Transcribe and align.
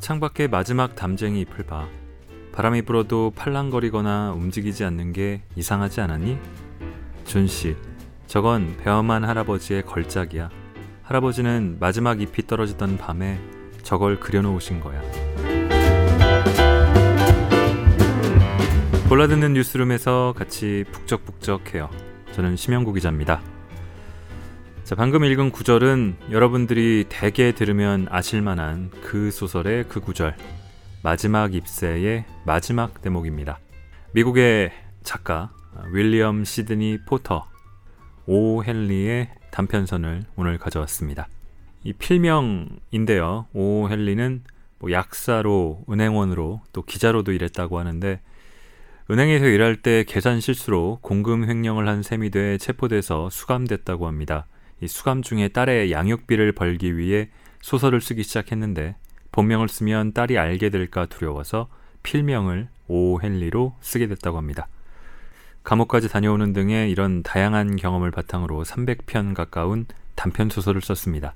창밖에 0.00 0.48
마지막 0.48 0.94
담쟁이 0.94 1.42
잎을 1.42 1.66
봐. 1.66 1.86
바람이 2.52 2.82
불어도 2.82 3.32
팔랑거리거나 3.36 4.32
움직이지 4.32 4.84
않는 4.84 5.12
게 5.12 5.42
이상하지 5.54 6.00
않았니? 6.00 6.38
준 7.24 7.46
씨, 7.46 7.76
저건 8.26 8.76
배엄한 8.78 9.24
할아버지의 9.24 9.84
걸작이야. 9.84 10.50
할아버지는 11.02 11.76
마지막 11.78 12.20
잎이 12.20 12.46
떨어지던 12.46 12.98
밤에 12.98 13.38
저걸 13.82 14.18
그려놓으신 14.18 14.80
거야. 14.80 15.00
골라듣는 19.08 19.54
뉴스룸에서 19.54 20.34
같이 20.36 20.84
북적북적해요. 20.92 21.88
저는 22.32 22.56
심영구 22.56 22.92
기자입니다. 22.92 23.40
자, 24.84 24.94
방금 24.96 25.24
읽은 25.24 25.50
구절은 25.50 26.16
여러분들이 26.30 27.06
대개 27.08 27.52
들으면 27.52 28.06
아실만한 28.10 28.90
그 29.02 29.30
소설의 29.30 29.84
그 29.88 30.00
구절, 30.00 30.36
마지막 31.02 31.54
입세의 31.54 32.26
마지막 32.44 33.00
대목입니다. 33.00 33.58
미국의 34.12 34.72
작가 35.02 35.52
윌리엄 35.90 36.44
시드니 36.44 36.98
포터, 37.06 37.46
오 38.26 38.62
헨리의 38.62 39.30
단편선을 39.50 40.24
오늘 40.36 40.58
가져왔습니다. 40.58 41.28
이 41.82 41.94
필명인데요. 41.94 43.46
오 43.54 43.88
헨리는 43.88 44.42
뭐 44.78 44.92
약사로, 44.92 45.86
은행원으로, 45.88 46.60
또 46.74 46.82
기자로도 46.82 47.32
일했다고 47.32 47.78
하는데 47.78 48.20
은행에서 49.10 49.46
일할 49.46 49.76
때 49.76 50.04
계산 50.06 50.38
실수로 50.38 50.98
공금 51.00 51.48
횡령을 51.48 51.88
한 51.88 52.02
셈이 52.02 52.28
돼 52.28 52.58
체포돼서 52.58 53.30
수감됐다고 53.30 54.06
합니다. 54.06 54.44
이 54.82 54.86
수감 54.86 55.22
중에 55.22 55.48
딸의 55.48 55.90
양육비를 55.90 56.52
벌기 56.52 56.98
위해 56.98 57.30
소설을 57.62 58.02
쓰기 58.02 58.22
시작했는데 58.22 58.96
본명을 59.32 59.68
쓰면 59.68 60.12
딸이 60.12 60.36
알게 60.36 60.68
될까 60.68 61.06
두려워서 61.06 61.68
필명을 62.02 62.68
오 62.88 63.18
헨리로 63.22 63.74
쓰게 63.80 64.08
됐다고 64.08 64.36
합니다. 64.36 64.68
감옥까지 65.64 66.10
다녀오는 66.10 66.52
등의 66.52 66.90
이런 66.90 67.22
다양한 67.22 67.76
경험을 67.76 68.10
바탕으로 68.10 68.62
300편 68.62 69.34
가까운 69.34 69.86
단편 70.16 70.50
소설을 70.50 70.82
썼습니다. 70.82 71.34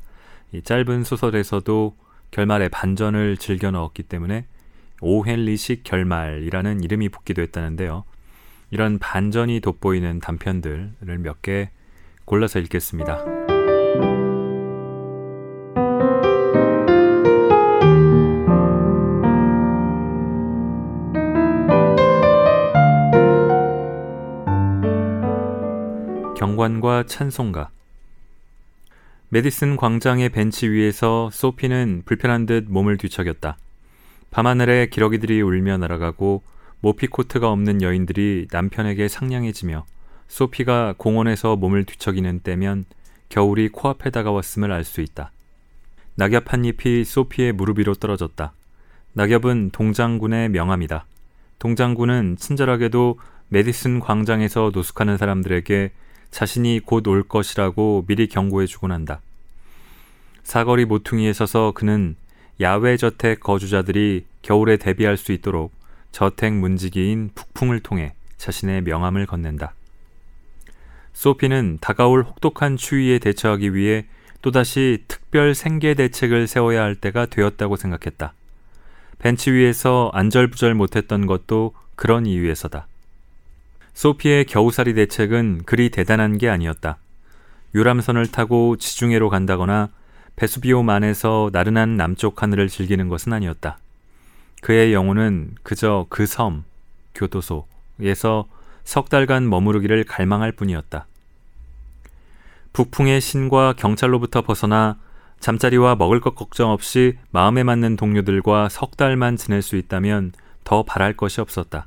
이 0.53 0.61
짧은 0.61 1.05
소설에서도 1.05 1.97
결말에 2.33 2.69
반전을 2.69 3.39
즐겨 3.39 3.71
넣었기 3.71 4.03
때문에 4.03 4.45
오헨리식 5.03 5.83
결말이라는 5.85 6.83
이름이 6.83 7.09
붙기도 7.11 7.43
했다는데요. 7.43 8.05
이런 8.71 8.99
반전이 8.99 9.61
돋보이는 9.61 10.21
단편들을 10.21 11.19
몇 11.19 11.43
개 11.43 11.71
골라서 12.25 12.61
읽겠습니다. 12.61 13.25
경관과 26.37 27.05
찬송가 27.07 27.71
메디슨 29.31 29.77
광장의 29.77 30.29
벤치 30.29 30.69
위에서 30.69 31.31
소피는 31.33 32.03
불편한 32.05 32.47
듯 32.47 32.67
몸을 32.69 32.99
뒤척였다. 32.99 33.57
밤하늘에 34.33 34.87
기러기들이 34.87 35.43
울며 35.43 35.77
날아가고 35.77 36.43
모피 36.81 37.07
코트가 37.07 37.51
없는 37.51 37.83
여인들이 37.83 38.49
남편에게 38.51 39.07
상냥해지며 39.07 39.85
소피가 40.27 40.95
공원에서 40.97 41.57
몸을 41.57 41.85
뒤척이는 41.85 42.41
때면 42.41 42.87
겨울이 43.29 43.69
코앞에 43.69 44.09
다가왔음을 44.09 44.73
알 44.73 44.85
수 44.85 45.03
있다. 45.03 45.31
낙엽 46.15 46.51
한 46.51 46.65
잎이 46.65 47.05
소피의 47.05 47.53
무릎 47.53 47.79
위로 47.79 47.93
떨어졌다. 47.93 48.55
낙엽은 49.13 49.71
동장군의 49.73 50.49
명함이다. 50.49 51.05
동장군은 51.59 52.37
친절하게도 52.39 53.19
메디슨 53.51 54.01
광장에서 54.01 54.71
노숙하는 54.73 55.19
사람들에게 55.19 55.93
자신이 56.31 56.81
곧 56.81 57.07
올 57.07 57.23
것이라고 57.23 58.07
미리 58.09 58.29
경고해 58.29 58.67
주곤 58.67 58.93
한다. 58.93 59.21
사거리 60.43 60.87
모퉁이에 60.87 61.35
서서 61.35 61.73
그는 61.75 62.17
야외 62.63 62.97
저택 62.97 63.41
거주자들이 63.41 64.25
겨울에 64.41 64.77
대비할 64.77 65.17
수 65.17 65.33
있도록 65.33 65.73
저택 66.13 66.55
문지기인 66.55 67.31
북풍을 67.35 67.81
통해 67.81 68.15
자신의 68.39 68.83
명함을 68.83 69.27
건넨다. 69.27 69.75
소피는 71.13 71.79
다가올 71.81 72.23
혹독한 72.23 72.77
추위에 72.77 73.19
대처하기 73.19 73.75
위해 73.75 74.07
또다시 74.41 75.05
특별 75.09 75.55
생계 75.55 75.95
대책을 75.95 76.47
세워야 76.47 76.83
할 76.83 76.95
때가 76.95 77.27
되었다고 77.27 77.77
생각했다. 77.77 78.33
벤치 79.19 79.53
위에서 79.53 80.11
안절부절 80.15 80.75
못했던 80.75 81.27
것도 81.27 81.75
그런 81.95 82.27
이유에서다. 82.27 82.87
소피의 83.95 84.47
겨우살이 84.47 84.95
대책은 84.95 85.63
그리 85.65 85.91
대단한 85.91 86.39
게 86.39 86.49
아니었다. 86.49 86.99
유람선을 87.75 88.29
타고 88.29 88.77
지중해로 88.77 89.31
간다거나 89.31 89.91
베수비오 90.37 90.83
만에서 90.83 91.51
나른한 91.53 91.97
남쪽 91.97 92.43
하늘을 92.43 92.69
즐기는 92.69 93.09
것은 93.09 93.33
아니었다. 93.33 93.79
그의 94.61 94.93
영혼은 94.93 95.55
그저 95.63 96.07
그 96.09 96.27
섬, 96.27 96.65
교도소에서 97.15 98.49
석 98.85 99.09
달간 99.11 99.49
머무르기를 99.49 100.05
갈망할 100.05 100.53
뿐이었다. 100.53 101.07
북풍의 102.73 103.21
신과 103.21 103.75
경찰로부터 103.75 104.43
벗어나 104.43 104.97
잠자리와 105.41 105.97
먹을 105.97 106.21
것 106.21 106.35
걱정 106.35 106.71
없이 106.71 107.19
마음에 107.31 107.65
맞는 107.65 107.97
동료들과 107.97 108.69
석 108.69 108.97
달만 108.97 109.37
지낼 109.37 109.61
수 109.61 109.77
있다면 109.77 110.33
더 110.65 110.85
바랄 110.85 111.17
것이 111.17 111.41
없었다. 111.41 111.87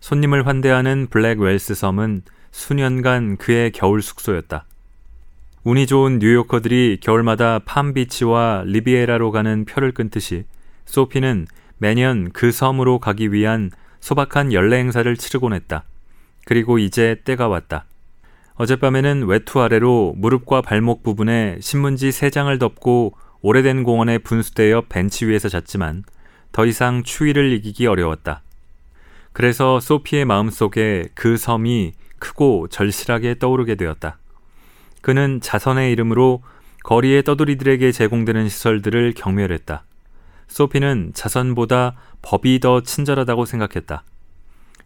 손님을 0.00 0.46
환대하는 0.46 1.06
블랙 1.08 1.40
웰스 1.40 1.74
섬은 1.74 2.22
수년간 2.50 3.36
그의 3.36 3.70
겨울 3.70 4.02
숙소였다. 4.02 4.64
운이 5.62 5.86
좋은 5.86 6.20
뉴요커들이 6.20 7.00
겨울마다 7.02 7.58
팜비치와 7.58 8.62
리비에라로 8.64 9.30
가는 9.30 9.66
표를 9.66 9.92
끊듯이 9.92 10.44
소피는 10.86 11.46
매년 11.76 12.30
그 12.32 12.50
섬으로 12.50 12.98
가기 12.98 13.30
위한 13.30 13.70
소박한 14.00 14.54
연례 14.54 14.78
행사를 14.78 15.14
치르곤 15.14 15.52
했다. 15.52 15.84
그리고 16.46 16.78
이제 16.78 17.20
때가 17.24 17.48
왔다. 17.48 17.84
어젯밤에는 18.54 19.26
외투 19.26 19.60
아래로 19.60 20.14
무릎과 20.16 20.62
발목 20.62 21.02
부분에 21.02 21.58
신문지 21.60 22.08
3장을 22.08 22.58
덮고 22.58 23.12
오래된 23.42 23.84
공원의 23.84 24.20
분수대 24.20 24.72
옆 24.72 24.88
벤치 24.88 25.26
위에서 25.26 25.50
잤지만 25.50 26.04
더 26.52 26.64
이상 26.64 27.02
추위를 27.02 27.52
이기기 27.52 27.86
어려웠다. 27.86 28.42
그래서 29.32 29.78
소피의 29.78 30.24
마음속에 30.24 31.08
그 31.14 31.36
섬이 31.36 31.92
크고 32.18 32.68
절실하게 32.68 33.38
떠오르게 33.38 33.74
되었다. 33.74 34.18
그는 35.00 35.40
자선의 35.40 35.92
이름으로 35.92 36.42
거리의 36.84 37.22
떠돌이들에게 37.24 37.92
제공되는 37.92 38.48
시설들을 38.48 39.12
경멸했다. 39.16 39.84
소피는 40.48 41.12
자선보다 41.14 41.94
법이 42.22 42.60
더 42.60 42.82
친절하다고 42.82 43.44
생각했다. 43.44 44.02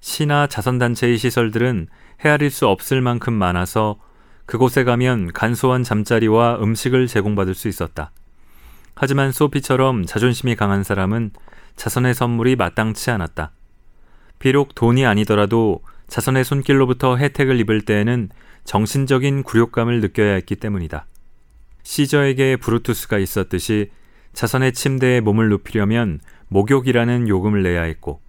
시나 0.01 0.47
자선단체의 0.47 1.17
시설들은 1.17 1.89
헤아릴 2.25 2.51
수 2.51 2.69
없을 2.69 3.01
만큼 3.01 3.33
많아서 3.33 3.99
그곳에 4.47 4.85
가면 4.85 5.33
간소한 5.33 5.83
잠자리와 5.83 6.59
음식을 6.61 7.07
제공받을 7.07 7.55
수 7.55 7.69
있었다. 7.69 8.11
하지만 8.95 9.33
소피처럼 9.33 10.05
자존심이 10.05 10.55
강한 10.55 10.85
사람은 10.85 11.31
자선의 11.77 12.15
선물이 12.15 12.57
마땅치 12.57 13.11
않았다. 13.11 13.53
비록 14.39 14.75
돈이 14.75 15.07
아니더라도 15.07 15.81
자선의 16.07 16.45
손길로부터 16.45 17.17
혜택을 17.17 17.59
입을 17.61 17.83
때에는 17.83 18.29
정신적인 18.65 19.43
굴욕감을 19.43 20.01
느껴야 20.01 20.35
했기 20.35 20.57
때문이다. 20.57 21.07
시저에게 21.83 22.57
브루투스가 22.57 23.19
있었듯이 23.19 23.91
자선의 24.33 24.73
침대에 24.73 25.21
몸을 25.21 25.49
눕히려면 25.49 26.21
목욕이라는 26.49 27.29
요금을 27.29 27.63
내야 27.63 27.83
했고 27.83 28.21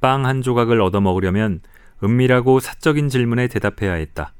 빵 0.00 0.24
한 0.24 0.42
조각을 0.42 0.80
얻어 0.80 1.00
먹으려면 1.00 1.60
은밀하고 2.02 2.60
사적인 2.60 3.08
질문에 3.08 3.48
대답해야 3.48 3.92
했다. 3.94 4.32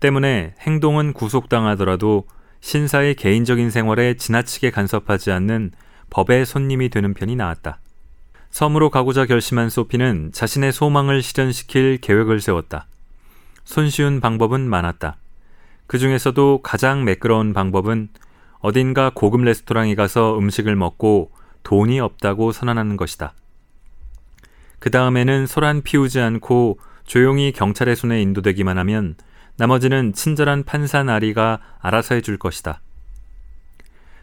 때문에 0.00 0.54
행동은 0.60 1.12
구속당하더라도 1.12 2.26
신사의 2.60 3.16
개인적인 3.16 3.70
생활에 3.70 4.14
지나치게 4.14 4.70
간섭하지 4.70 5.32
않는 5.32 5.72
법의 6.10 6.46
손님이 6.46 6.88
되는 6.88 7.12
편이 7.12 7.36
나았다. 7.36 7.80
섬으로 8.50 8.90
가고자 8.90 9.26
결심한 9.26 9.68
소피는 9.68 10.30
자신의 10.32 10.72
소망을 10.72 11.22
실현시킬 11.22 11.98
계획을 11.98 12.40
세웠다. 12.40 12.86
손쉬운 13.64 14.20
방법은 14.20 14.68
많았다. 14.68 15.16
그 15.86 15.98
중에서도 15.98 16.60
가장 16.62 17.04
매끄러운 17.04 17.52
방법은 17.52 18.08
어딘가 18.60 19.10
고급 19.14 19.42
레스토랑에 19.42 19.94
가서 19.94 20.38
음식을 20.38 20.76
먹고 20.76 21.32
돈이 21.62 22.00
없다고 22.00 22.52
선언하는 22.52 22.96
것이다. 22.96 23.34
그 24.78 24.90
다음에는 24.90 25.46
소란 25.46 25.82
피우지 25.82 26.20
않고 26.20 26.78
조용히 27.04 27.52
경찰의 27.52 27.94
손에 27.94 28.20
인도되기만 28.22 28.78
하면 28.78 29.16
나머지는 29.56 30.12
친절한 30.12 30.64
판사 30.64 31.02
나리가 31.02 31.60
알아서 31.80 32.14
해줄 32.14 32.38
것이다. 32.38 32.80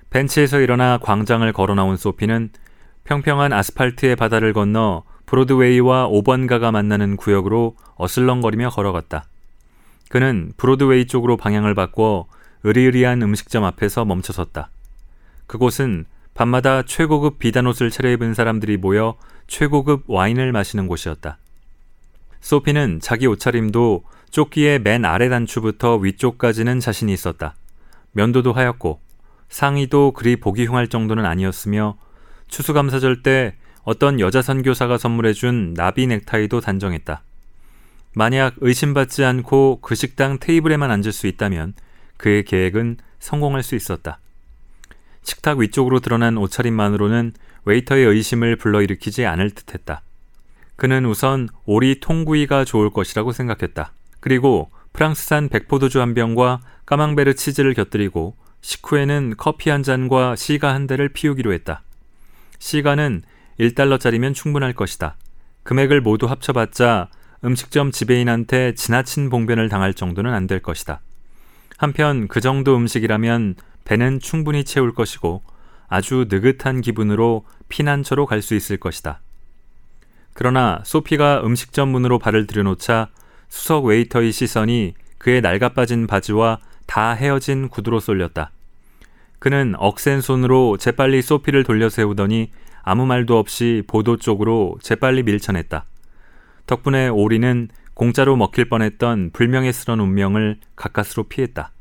벤치에서 0.09 0.59
일어나 0.59 0.97
광장을 0.97 1.51
걸어 1.53 1.75
나온 1.75 1.95
소피는 1.95 2.49
평평한 3.03 3.53
아스팔트의 3.53 4.15
바다를 4.15 4.53
건너 4.53 5.03
브로드웨이와 5.27 6.09
5번가가 6.09 6.71
만나는 6.71 7.15
구역으로 7.15 7.75
어슬렁거리며 7.95 8.69
걸어갔다. 8.69 9.25
그는 10.09 10.51
브로드웨이 10.57 11.07
쪽으로 11.07 11.37
방향을 11.37 11.75
바꿔 11.75 12.27
으리으리한 12.65 13.21
음식점 13.21 13.63
앞에서 13.63 14.03
멈춰섰다. 14.03 14.71
그곳은 15.47 16.05
밤마다 16.33 16.83
최고급 16.83 17.39
비단옷을 17.39 17.89
차려입은 17.89 18.33
사람들이 18.33 18.77
모여 18.77 19.17
최고급 19.47 20.03
와인을 20.07 20.51
마시는 20.51 20.87
곳이었다. 20.87 21.37
소피는 22.41 22.99
자기 23.01 23.27
옷차림도 23.27 24.03
조끼의 24.29 24.79
맨 24.79 25.05
아래 25.05 25.29
단추부터 25.29 25.97
위쪽까지는 25.97 26.79
자신이 26.79 27.11
있었다. 27.13 27.55
면도도 28.11 28.53
하였고 28.53 29.01
상의도 29.49 30.13
그리 30.13 30.35
보기 30.35 30.65
흉할 30.65 30.87
정도는 30.87 31.25
아니었으며 31.25 31.97
추수감사절 32.47 33.23
때 33.23 33.55
어떤 33.83 34.19
여자 34.19 34.41
선교사가 34.41 34.97
선물해준 34.97 35.73
나비 35.73 36.07
넥타이도 36.07 36.61
단정했다. 36.61 37.23
만약 38.13 38.55
의심받지 38.57 39.23
않고 39.23 39.79
그 39.81 39.95
식당 39.95 40.39
테이블에만 40.39 40.89
앉을 40.91 41.11
수 41.11 41.27
있다면 41.27 41.73
그의 42.17 42.43
계획은 42.43 42.97
성공할 43.19 43.63
수 43.63 43.75
있었다. 43.75 44.19
식탁 45.23 45.59
위쪽으로 45.59 45.99
드러난 45.99 46.37
옷차림만으로는 46.37 47.33
웨이터의 47.65 48.05
의심을 48.05 48.55
불러일으키지 48.55 49.25
않을 49.25 49.51
듯했다. 49.51 50.01
그는 50.75 51.05
우선 51.05 51.49
오리 51.65 51.99
통구이가 51.99 52.65
좋을 52.65 52.89
것이라고 52.89 53.31
생각했다. 53.31 53.91
그리고 54.21 54.71
프랑스산 54.93 55.49
백포도주 55.49 56.01
한 56.01 56.13
병과 56.13 56.61
까망베르 56.85 57.35
치즈를 57.35 57.73
곁들이고 57.73 58.35
식후에는 58.61 59.35
커피 59.37 59.69
한 59.69 59.83
잔과 59.83 60.35
시가 60.35 60.73
한 60.73 60.87
대를 60.87 61.09
피우기로 61.09 61.53
했다. 61.53 61.83
시가는 62.59 63.21
1달러짜리면 63.59 64.33
충분할 64.33 64.73
것이다. 64.73 65.15
금액을 65.63 66.01
모두 66.01 66.25
합쳐봤자 66.25 67.09
음식점 67.43 67.91
지배인한테 67.91 68.73
지나친 68.75 69.29
봉변을 69.29 69.69
당할 69.69 69.93
정도는 69.93 70.33
안 70.33 70.47
될 70.47 70.59
것이다. 70.61 70.99
한편 71.77 72.27
그 72.27 72.41
정도 72.41 72.75
음식이라면 72.75 73.55
배는 73.85 74.19
충분히 74.19 74.63
채울 74.63 74.93
것이고 74.93 75.41
아주 75.87 76.25
느긋한 76.29 76.81
기분으로 76.81 77.45
피난처로 77.69 78.25
갈 78.25 78.41
수 78.41 78.55
있을 78.55 78.77
것이다. 78.77 79.21
그러나 80.33 80.81
소피가 80.85 81.41
음식점 81.45 81.89
문으로 81.89 82.19
발을 82.19 82.47
들여놓자 82.47 83.09
수석 83.47 83.85
웨이터의 83.85 84.31
시선이 84.31 84.93
그의 85.17 85.41
낡아빠진 85.41 86.07
바지와 86.07 86.59
다 86.85 87.11
헤어진 87.13 87.69
구두로 87.69 87.99
쏠렸다. 87.99 88.51
그는 89.39 89.73
억센 89.77 90.21
손으로 90.21 90.77
재빨리 90.77 91.21
소피를 91.21 91.63
돌려 91.63 91.89
세우더니 91.89 92.51
아무 92.83 93.05
말도 93.05 93.37
없이 93.37 93.83
보도 93.87 94.17
쪽으로 94.17 94.77
재빨리 94.81 95.23
밀쳐냈다. 95.23 95.85
덕분에 96.69 97.07
오리는 97.07 97.67
공짜로 97.95 98.35
먹힐 98.35 98.69
뻔했던 98.69 99.31
불명예스런 99.33 99.99
운명을 99.99 100.59
가까스로 100.75 101.23
피했다. 101.23 101.71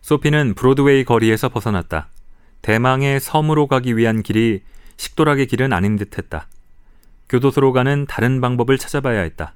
소피는 0.00 0.54
브로드웨이 0.54 1.04
거리에서 1.04 1.50
벗어났다. 1.50 2.08
대망의 2.62 3.20
섬으로 3.20 3.68
가기 3.68 3.96
위한 3.96 4.24
길이 4.24 4.62
식도락의 4.96 5.46
길은 5.46 5.72
아닌 5.72 5.94
듯했다. 5.94 6.48
교도소로 7.28 7.72
가는 7.72 8.06
다른 8.08 8.40
방법을 8.40 8.76
찾아봐야 8.76 9.20
했다. 9.20 9.54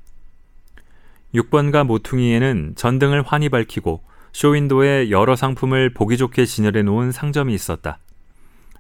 6번가 1.35 1.85
모퉁이에는 1.85 2.75
전등을 2.77 3.23
환히 3.23 3.49
밝히고 3.49 4.05
쇼윈도에 4.33 5.11
여러 5.11 5.35
상품을 5.35 5.93
보기 5.93 6.17
좋게 6.17 6.47
진열해 6.47 6.83
놓은 6.83 7.11
상점이 7.11 7.53
있었다. 7.53 7.99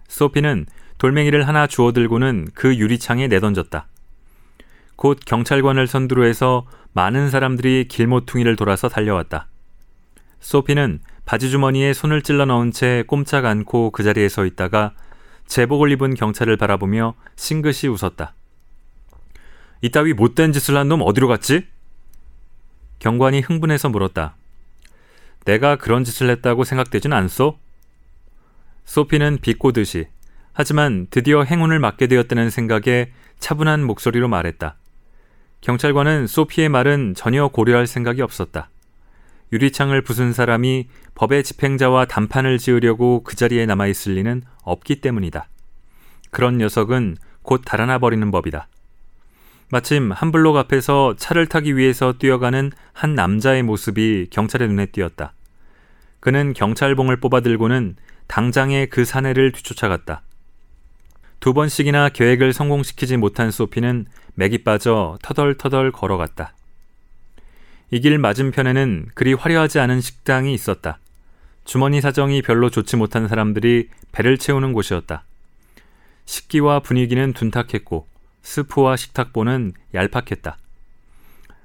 소피는 0.06 0.66
돌멩이를 0.98 1.48
하나 1.48 1.66
주워 1.66 1.90
들고는 1.90 2.46
그 2.54 2.76
유리창에 2.76 3.26
내던졌다. 3.26 3.88
곧 5.00 5.18
경찰관을 5.24 5.86
선두로 5.86 6.26
해서 6.26 6.66
많은 6.92 7.30
사람들이 7.30 7.88
길모퉁이를 7.88 8.54
돌아서 8.54 8.90
달려왔다. 8.90 9.46
소피는 10.40 11.00
바지 11.24 11.48
주머니에 11.48 11.94
손을 11.94 12.20
찔러 12.20 12.44
넣은 12.44 12.70
채 12.70 13.02
꼼짝 13.06 13.46
않고 13.46 13.92
그 13.92 14.02
자리에 14.02 14.28
서 14.28 14.44
있다가 14.44 14.92
제복을 15.46 15.90
입은 15.92 16.12
경찰을 16.16 16.58
바라보며 16.58 17.14
싱긋이 17.36 17.88
웃었다. 17.90 18.34
이따위 19.80 20.12
못된 20.12 20.52
짓을 20.52 20.76
한 20.76 20.88
놈 20.88 21.00
어디로 21.00 21.28
갔지? 21.28 21.66
경관이 22.98 23.40
흥분해서 23.40 23.88
물었다. 23.88 24.34
내가 25.46 25.76
그런 25.76 26.04
짓을 26.04 26.28
했다고 26.28 26.64
생각되진 26.64 27.14
않소? 27.14 27.58
소피는 28.84 29.38
비꼬듯이 29.40 30.08
하지만 30.52 31.06
드디어 31.08 31.42
행운을 31.42 31.78
맞게 31.78 32.06
되었다는 32.06 32.50
생각에 32.50 33.12
차분한 33.38 33.82
목소리로 33.82 34.28
말했다. 34.28 34.76
경찰관은 35.60 36.26
소피의 36.26 36.68
말은 36.68 37.14
전혀 37.14 37.48
고려할 37.48 37.86
생각이 37.86 38.22
없었다. 38.22 38.70
유리창을 39.52 40.02
부순 40.02 40.32
사람이 40.32 40.88
법의 41.14 41.44
집행자와 41.44 42.06
담판을 42.06 42.58
지으려고 42.58 43.22
그 43.24 43.36
자리에 43.36 43.66
남아있을 43.66 44.14
리는 44.14 44.42
없기 44.62 45.00
때문이다. 45.00 45.48
그런 46.30 46.58
녀석은 46.58 47.16
곧 47.42 47.62
달아나 47.64 47.98
버리는 47.98 48.30
법이다. 48.30 48.68
마침 49.70 50.12
한 50.12 50.32
블록 50.32 50.56
앞에서 50.56 51.14
차를 51.16 51.46
타기 51.46 51.76
위해서 51.76 52.14
뛰어가는 52.14 52.72
한 52.92 53.14
남자의 53.14 53.62
모습이 53.62 54.28
경찰의 54.30 54.68
눈에 54.68 54.86
띄었다. 54.86 55.34
그는 56.20 56.52
경찰봉을 56.52 57.20
뽑아 57.20 57.40
들고는 57.40 57.96
당장에 58.28 58.86
그 58.86 59.04
사내를 59.04 59.52
뒤쫓아갔다. 59.52 60.22
두 61.40 61.54
번씩이나 61.54 62.10
계획을 62.10 62.52
성공시키지 62.52 63.16
못한 63.16 63.50
소피는 63.50 64.06
맥이 64.34 64.58
빠져 64.64 65.18
터덜터덜 65.22 65.90
걸어갔다. 65.92 66.54
이 67.90 68.00
길 68.00 68.18
맞은편에는 68.18 69.08
그리 69.14 69.32
화려하지 69.34 69.80
않은 69.80 70.00
식당이 70.00 70.54
있었다. 70.54 70.98
주머니 71.64 72.00
사정이 72.00 72.42
별로 72.42 72.70
좋지 72.70 72.96
못한 72.96 73.26
사람들이 73.26 73.88
배를 74.12 74.38
채우는 74.38 74.72
곳이었다. 74.72 75.24
식기와 76.26 76.80
분위기는 76.80 77.32
둔탁했고 77.32 78.06
스프와 78.42 78.96
식탁보는 78.96 79.72
얄팍했다. 79.94 80.56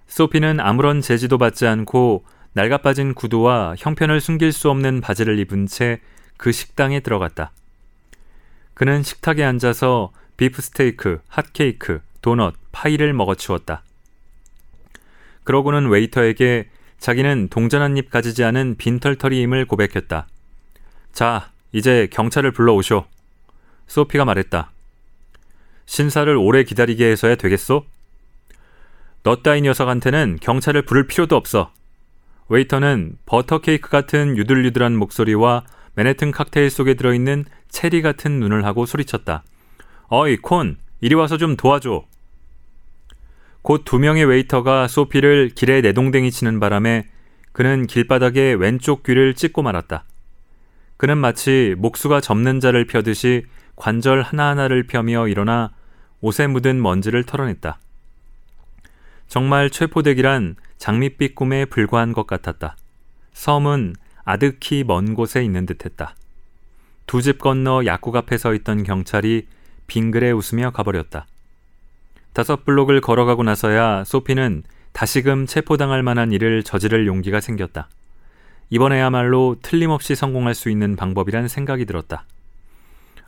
소피는 0.08 0.60
아무런 0.60 1.01
제지도 1.01 1.38
받지 1.38 1.67
않고 1.67 2.25
낡아빠진 2.53 3.13
구두와 3.13 3.75
형편을 3.77 4.22
숨길 4.22 4.51
수 4.51 4.70
없는 4.70 5.01
바지를 5.01 5.38
입은 5.39 5.67
채 5.67 6.00
그 6.38 6.51
식당에 6.51 7.00
들어갔다. 7.00 7.51
그는 8.75 9.01
식탁에 9.03 9.44
앉아서 9.44 10.12
비프 10.38 10.62
스테이크, 10.62 11.20
핫케이크, 11.27 12.01
도넛, 12.22 12.55
파이를 12.72 13.13
먹어치웠다. 13.13 13.84
그러고는 15.44 15.88
웨이터에게 15.88 16.70
자기는 17.00 17.48
동전 17.50 17.82
한 17.82 17.98
입 17.98 18.10
가지지 18.10 18.44
않은 18.44 18.75
빈털터리임을 18.77 19.65
고백했다. 19.65 20.27
자, 21.13 21.51
이제 21.72 22.08
경찰을 22.12 22.51
불러오쇼. 22.51 23.05
소피가 23.88 24.25
말했다. 24.25 24.72
신사를 25.86 26.36
오래 26.36 26.63
기다리게 26.63 27.05
해서야 27.12 27.36
되겠소? 27.36 27.86
너 29.24 29.38
따위 29.38 29.62
녀석한테는 29.62 30.39
경찰을 30.41 30.82
부를 30.84 31.08
필요도 31.08 31.36
없어. 31.36 31.72
웨이터는 32.50 33.17
버터케이크 33.25 33.89
같은 33.89 34.38
유들유들한 34.38 34.96
목소리와 34.96 35.63
맨해튼 35.96 36.32
칵테일 36.32 36.70
속에 36.70 36.96
들어있는 36.96 37.46
체리 37.69 38.01
같은 38.01 38.39
눈을 38.39 38.65
하고 38.65 38.86
소리쳤다. 38.86 39.43
어이, 40.07 40.38
콘, 40.38 40.77
이리 41.01 41.15
와서 41.15 41.38
좀 41.38 41.55
도와줘. 41.55 42.05
곧 43.62 43.84
두 43.84 43.98
명의 44.00 44.25
웨이터가 44.25 44.88
소피를 44.88 45.50
길에 45.50 45.81
내동댕이 45.81 46.31
치는 46.31 46.60
바람에 46.60 47.07
그는 47.51 47.88
길바닥에 47.88 48.53
왼쪽 48.53 49.03
귀를 49.03 49.34
찢고 49.34 49.62
말았다. 49.63 50.03
그는 50.98 51.17
마치 51.17 51.75
목수가 51.77 52.22
접는 52.22 52.60
자를 52.60 52.86
펴듯이 52.86 53.45
관절 53.75 54.22
하나하나를 54.22 54.84
펴며 54.88 55.27
일어나 55.27 55.72
옷에 56.22 56.48
묻은 56.48 56.81
먼지를 56.81 57.24
털어냈다. 57.24 57.79
정말 59.27 59.69
최포대기란 59.69 60.55
장밋빛 60.77 61.36
꿈에 61.36 61.65
불과한 61.65 62.13
것 62.13 62.27
같았다. 62.27 62.77
섬은 63.34 63.95
아득히 64.24 64.84
먼 64.86 65.13
곳에 65.13 65.43
있는 65.43 65.65
듯했다. 65.65 66.15
두 67.07 67.21
집 67.21 67.39
건너 67.39 67.85
약국 67.85 68.15
앞에 68.15 68.38
서 68.38 68.53
있던 68.53 68.83
경찰이 68.83 69.47
빙그레 69.88 70.31
웃으며 70.31 70.71
가버렸다. 70.71 71.27
다섯 72.33 72.65
블록을 72.65 73.01
걸어가고 73.01 73.43
나서야 73.43 74.03
소피는 74.03 74.63
다시금 74.91 75.45
체포당할 75.45 76.03
만한 76.03 76.31
일을 76.31 76.63
저지를 76.63 77.07
용기가 77.07 77.39
생겼다. 77.39 77.89
이번에야말로 78.69 79.57
틀림없이 79.62 80.15
성공할 80.15 80.55
수 80.55 80.69
있는 80.69 80.95
방법이란 80.95 81.47
생각이 81.47 81.85
들었다. 81.85 82.25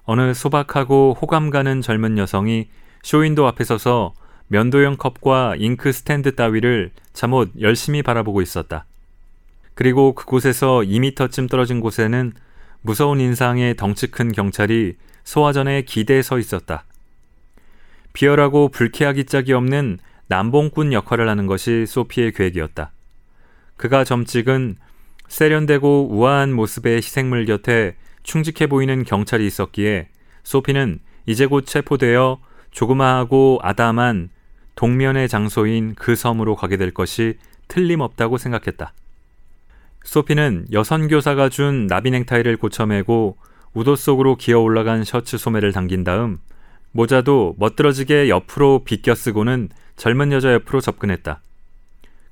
어느 0.03 0.33
소박하고 0.33 1.17
호감 1.21 1.49
가는 1.49 1.81
젊은 1.81 2.17
여성이 2.17 2.69
쇼윈도 3.03 3.45
앞에 3.47 3.63
서서 3.63 4.13
면도용 4.47 4.95
컵과 4.97 5.55
잉크 5.57 5.91
스탠드 5.91 6.35
따위를 6.35 6.91
잠옷 7.13 7.51
열심히 7.59 8.01
바라보고 8.01 8.41
있었다. 8.41 8.85
그리고 9.73 10.15
그곳에서 10.15 10.79
2미터쯤 10.79 11.49
떨어진 11.49 11.81
곳에는 11.81 12.33
무서운 12.87 13.19
인상의 13.19 13.75
덩치 13.75 14.07
큰 14.07 14.31
경찰이 14.31 14.95
소화전에 15.25 15.81
기대에 15.81 16.21
서 16.21 16.39
있었다. 16.39 16.85
비열하고 18.13 18.69
불쾌하기 18.69 19.25
짝이 19.25 19.51
없는 19.51 19.99
남봉꾼 20.27 20.93
역할을 20.93 21.27
하는 21.27 21.47
것이 21.47 21.85
소피의 21.85 22.31
계획이었다. 22.31 22.93
그가 23.75 24.05
점찍은 24.05 24.77
세련되고 25.27 26.07
우아한 26.11 26.53
모습의 26.53 26.95
희생물 26.95 27.45
곁에 27.45 27.97
충직해 28.23 28.67
보이는 28.67 29.03
경찰이 29.03 29.45
있었기에 29.45 30.07
소피는 30.43 30.99
이제 31.25 31.45
곧 31.45 31.65
체포되어 31.65 32.39
조그마하고 32.71 33.59
아담한 33.63 34.29
동면의 34.75 35.27
장소인 35.27 35.95
그 35.95 36.15
섬으로 36.15 36.55
가게 36.55 36.77
될 36.77 36.91
것이 36.93 37.37
틀림없다고 37.67 38.37
생각했다. 38.37 38.93
소피는 40.03 40.67
여선 40.71 41.07
교사가 41.07 41.49
준 41.49 41.87
나비 41.87 42.11
넥타이를 42.11 42.57
고쳐매고 42.57 43.37
우도 43.73 43.95
속으로 43.95 44.35
기어 44.37 44.59
올라간 44.59 45.03
셔츠 45.03 45.37
소매를 45.37 45.71
당긴 45.71 46.03
다음 46.03 46.39
모자도 46.91 47.55
멋들어지게 47.59 48.29
옆으로 48.29 48.83
비껴 48.83 49.13
쓰고는 49.13 49.69
젊은 49.97 50.31
여자 50.31 50.53
옆으로 50.53 50.81
접근했다. 50.81 51.41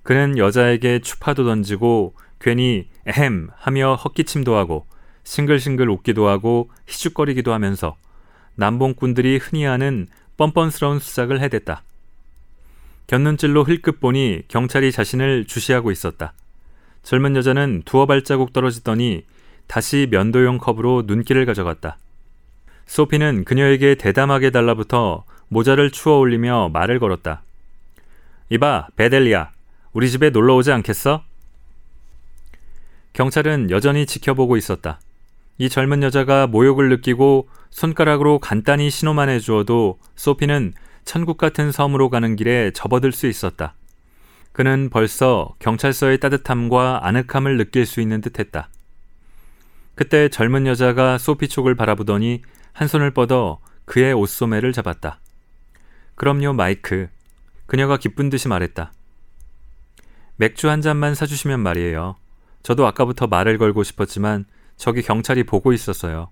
그는 0.04 0.38
여자에게 0.38 1.00
추파도 1.00 1.46
던지고 1.46 2.16
괜히 2.40 2.88
에헴 3.06 3.50
하며 3.56 3.96
헛기침도 3.96 4.56
하고 4.56 4.86
싱글싱글 5.24 5.90
웃기도 5.90 6.28
하고 6.28 6.70
희죽거리기도 6.88 7.54
하면서 7.54 7.96
남봉꾼들이 8.56 9.38
흔히 9.38 9.66
하는 9.66 10.08
뻔뻔스러운 10.38 11.00
수작을 11.00 11.42
해댔다. 11.42 11.84
곁눈질로 13.08 13.64
흘끗 13.64 14.00
보니 14.00 14.44
경찰이 14.48 14.92
자신을 14.92 15.46
주시하고 15.46 15.92
있었다. 15.92 16.34
젊은 17.06 17.36
여자는 17.36 17.84
두어 17.86 18.08
발자국 18.08 18.52
떨어지더니 18.52 19.26
다시 19.68 20.08
면도용 20.10 20.58
컵으로 20.58 21.04
눈길을 21.06 21.46
가져갔다. 21.46 22.00
소피는 22.88 23.46
그녀에게 23.46 23.94
대담하게 23.94 24.50
달라붙어 24.50 25.24
모자를 25.48 25.92
추어 25.92 26.18
올리며 26.18 26.72
말을 26.74 26.98
걸었다. 26.98 27.44
이봐, 28.50 28.88
베델리아. 28.96 29.52
우리 29.94 30.10
집에 30.10 30.32
놀러 30.32 30.56
오지 30.56 30.72
않겠어? 30.72 31.24
경찰은 33.14 33.70
여전히 33.70 34.08
지켜보고 34.08 34.58
있었다. 34.58 35.00
이 35.60 35.70
젊은 35.70 36.02
여자가 36.02 36.48
모욕을 36.48 36.90
느끼고 36.90 37.48
손가락으로 37.70 38.40
간단히 38.40 38.90
신호만 38.90 39.30
해주어도 39.30 40.00
소피는 40.16 40.74
천국 41.06 41.38
같은 41.38 41.72
섬으로 41.72 42.10
가는 42.10 42.36
길에 42.36 42.72
접어들 42.72 43.12
수 43.12 43.28
있었다. 43.28 43.76
그는 44.56 44.90
벌써 44.90 45.54
경찰서의 45.60 46.22
따뜻함과 46.22 47.02
아늑함을 47.06 47.58
느낄 47.58 47.86
수 47.86 48.00
있는 48.00 48.22
듯 48.22 48.40
했다. 48.40 48.70
그때 49.96 50.30
젊은 50.30 50.66
여자가 50.66 51.18
소피 51.18 51.50
쪽을 51.50 51.76
바라보더니 51.76 52.42
한 52.72 52.88
손을 52.88 53.12
뻗어 53.12 53.60
그의 53.84 54.14
옷소매를 54.14 54.72
잡았다. 54.72 55.20
그럼요, 56.16 56.54
마이크. 56.54 57.10
그녀가 57.66 57.98
기쁜 57.98 58.30
듯이 58.30 58.48
말했다. 58.48 58.94
맥주 60.38 60.70
한 60.70 60.80
잔만 60.82 61.16
사주시면 61.16 61.60
말이에요. 61.60 62.16
저도 62.64 62.88
아까부터 62.88 63.28
말을 63.28 63.58
걸고 63.58 63.84
싶었지만 63.84 64.46
저기 64.78 65.02
경찰이 65.02 65.44
보고 65.44 65.74
있었어요. 65.74 66.30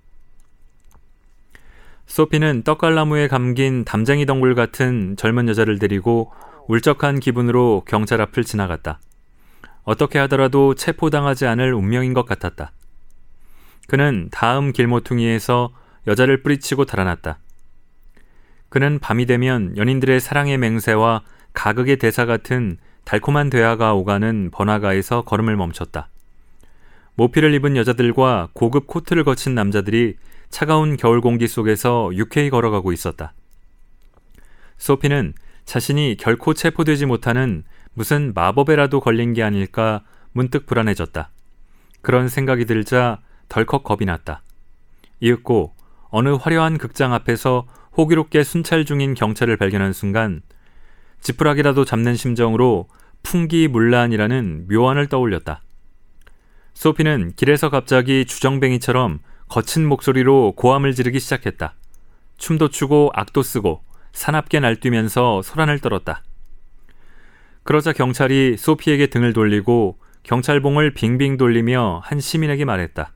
소피는 2.06 2.64
떡갈나무에 2.64 3.28
감긴 3.28 3.84
담쟁이 3.84 4.26
덩굴 4.26 4.56
같은 4.56 5.18
젊은 5.18 5.50
여자를 5.50 5.78
데리고 5.78 6.32
울적한 6.68 7.20
기분으로 7.20 7.84
경찰 7.88 8.22
앞을 8.22 8.44
지나갔다. 8.44 9.00
어떻게 9.84 10.18
하더라도 10.20 10.76
체포당하지 10.76 11.46
않을 11.46 11.74
운명인 11.74 12.14
것 12.14 12.26
같았다. 12.26 12.72
그는 13.88 14.30
다음 14.32 14.72
길모퉁이에서 14.72 15.74
여자를 16.08 16.42
뿌리치고 16.42 16.86
달아났다. 16.86 17.40
그는 18.70 19.00
밤이 19.00 19.26
되면 19.26 19.76
연인들의 19.78 20.20
사랑의 20.20 20.58
맹세와 20.58 21.22
가극의 21.54 21.98
대사 21.98 22.26
같은 22.26 22.78
달콤한 23.04 23.50
대화가 23.50 23.94
오가는 23.94 24.50
번화가에서 24.52 25.24
걸음을 25.24 25.56
멈췄다. 25.56 26.10
모피를 27.16 27.54
입은 27.54 27.76
여자들과 27.76 28.50
고급 28.54 28.88
코트를 28.88 29.24
거친 29.24 29.54
남자들이 29.54 30.16
차가운 30.50 30.98
겨울 30.98 31.22
공기 31.22 31.48
속에서 31.48 32.10
유쾌히 32.14 32.50
걸어가고 32.50 32.92
있었다. 32.92 33.34
소피는 34.78 35.34
자신이 35.66 36.18
결코 36.20 36.54
체포되지 36.54 37.06
못하는 37.06 37.64
무슨 37.94 38.34
마법에라도 38.34 39.00
걸린 39.00 39.34
게 39.34 39.44
아닐까 39.44 40.04
문득 40.32 40.66
불안해졌다. 40.66 41.30
그런 42.02 42.28
생각이 42.28 42.66
들자 42.66 43.20
덜컥 43.50 43.84
겁이 43.84 44.06
났다. 44.06 44.42
이윽고 45.20 45.76
어느 46.10 46.30
화려한 46.30 46.78
극장 46.78 47.14
앞에서 47.14 47.66
호기롭게 47.98 48.44
순찰 48.44 48.86
중인 48.86 49.14
경찰을 49.14 49.58
발견한 49.58 49.94
순간 49.94 50.42
지푸라기라도 51.22 51.86
잡는 51.86 52.16
심정으로 52.16 52.88
풍기물란이라는 53.24 54.68
묘안을 54.70 55.08
떠올렸다. 55.08 55.62
소피는 56.74 57.34
길에서 57.36 57.70
갑자기 57.70 58.26
주정뱅이처럼 58.26 59.20
거친 59.48 59.86
목소리로 59.88 60.54
고함을 60.58 60.94
지르기 60.94 61.20
시작했다. 61.20 61.76
춤도 62.38 62.70
추고 62.70 63.12
악도 63.14 63.44
쓰고 63.44 63.84
사납게 64.14 64.60
날뛰면서 64.60 65.42
소란을 65.42 65.80
떨었다. 65.80 66.24
그러자 67.64 67.94
경찰이 67.94 68.58
소피에게 68.58 69.08
등을 69.08 69.34
돌리고 69.34 69.98
경찰봉을 70.24 70.94
빙빙 70.94 71.38
돌리며 71.38 72.02
한 72.04 72.20
시민에게 72.20 72.66
말했다. 72.66 73.14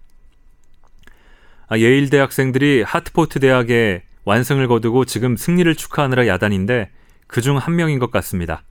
아, 1.69 1.77
예일 1.77 2.09
대학생들이 2.09 2.83
하트포트 2.83 3.39
대학에 3.39 4.03
완승을 4.25 4.67
거두고 4.67 5.05
지금 5.05 5.37
승리를 5.37 5.73
축하하느라 5.75 6.27
야단인데 6.27 6.91
그 7.27 7.41
중 7.41 7.57
한 7.57 7.75
명인 7.75 7.99
것 7.99 8.09
같습니다. 8.11 8.63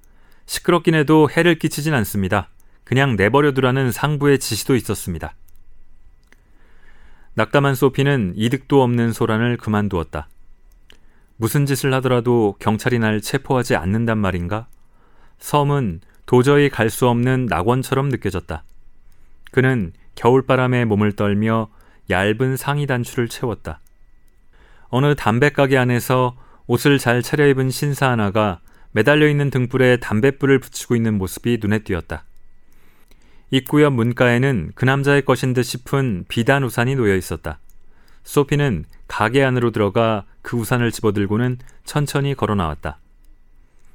시끄럽긴 0.46 0.94
해도 0.94 1.28
해를 1.30 1.58
끼치진 1.58 1.92
않습니다. 1.94 2.48
그냥 2.84 3.16
내버려 3.16 3.52
두라는 3.52 3.90
상부의 3.92 4.38
지시도 4.38 4.76
있었습니다. 4.76 5.34
낙담한 7.34 7.74
소피는 7.74 8.32
이득도 8.36 8.82
없는 8.82 9.12
소란을 9.12 9.56
그만두었다. 9.58 10.28
무슨 11.36 11.66
짓을 11.66 11.92
하더라도 11.94 12.56
경찰이 12.58 12.98
날 12.98 13.20
체포하지 13.20 13.76
않는단 13.76 14.18
말인가? 14.18 14.66
섬은 15.38 16.00
도저히 16.24 16.68
갈 16.68 16.90
수 16.90 17.08
없는 17.08 17.46
낙원처럼 17.46 18.08
느껴졌다. 18.08 18.64
그는 19.52 19.92
겨울바람에 20.14 20.84
몸을 20.86 21.12
떨며 21.12 21.68
얇은 22.10 22.56
상의 22.56 22.86
단추를 22.86 23.28
채웠다. 23.28 23.80
어느 24.88 25.14
담배가게 25.14 25.76
안에서 25.76 26.36
옷을 26.66 26.98
잘 26.98 27.22
차려입은 27.22 27.70
신사 27.70 28.10
하나가 28.10 28.60
매달려 28.92 29.28
있는 29.28 29.50
등불에 29.50 29.98
담뱃불을 29.98 30.58
붙이고 30.58 30.96
있는 30.96 31.18
모습이 31.18 31.58
눈에 31.60 31.80
띄었다. 31.80 32.24
입구 33.50 33.82
옆 33.82 33.92
문가에는 33.92 34.72
그 34.74 34.84
남자의 34.84 35.24
것인 35.24 35.52
듯 35.52 35.62
싶은 35.62 36.24
비단 36.28 36.64
우산이 36.64 36.96
놓여 36.96 37.14
있었다. 37.14 37.60
소피는 38.24 38.86
가게 39.06 39.44
안으로 39.44 39.70
들어가 39.70 40.24
그 40.46 40.56
우산을 40.56 40.92
집어들고는 40.92 41.58
천천히 41.84 42.36
걸어 42.36 42.54
나왔다. 42.54 43.00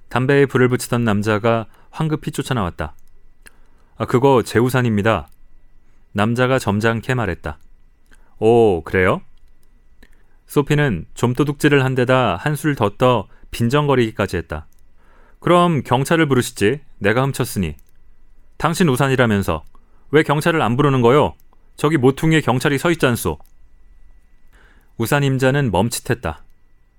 담배에 0.09 0.45
불을 0.47 0.67
붙이던 0.67 1.05
남자가 1.05 1.65
황급히 1.91 2.31
쫓아나왔다. 2.31 2.93
아, 3.95 4.05
그거 4.05 4.43
제 4.43 4.59
우산입니다. 4.59 5.29
남자가 6.11 6.59
점잖게 6.59 7.13
말했다. 7.13 7.57
오, 8.39 8.81
그래요? 8.83 9.21
소피는 10.45 11.05
좀도둑질을 11.13 11.85
한 11.85 11.95
데다 11.95 12.35
한술 12.35 12.75
더 12.75 12.89
떠 12.97 13.29
빈정거리기까지 13.51 14.35
했다. 14.35 14.67
그럼 15.39 15.83
경찰을 15.83 16.27
부르시지. 16.27 16.81
내가 16.99 17.23
훔쳤으니. 17.23 17.77
당신 18.57 18.89
우산이라면서 18.89 19.63
왜 20.11 20.23
경찰을 20.23 20.61
안 20.61 20.75
부르는 20.75 21.01
거요? 21.01 21.33
저기 21.77 21.95
모퉁이에 21.95 22.41
경찰이 22.41 22.77
서 22.77 22.91
있잖소. 22.91 23.39
우산 25.01 25.23
임자는 25.23 25.71
멈칫했다. 25.71 26.43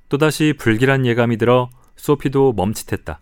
또다시 0.09 0.54
불길한 0.59 1.06
예감이 1.06 1.37
들어 1.37 1.71
소피도 1.94 2.52
멈칫했다. 2.54 3.21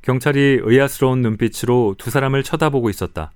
경찰이 0.00 0.60
의아스러운 0.62 1.20
눈빛으로 1.20 1.96
두 1.98 2.08
사람을 2.08 2.42
쳐다보고 2.42 2.88
있었다. 2.88 3.32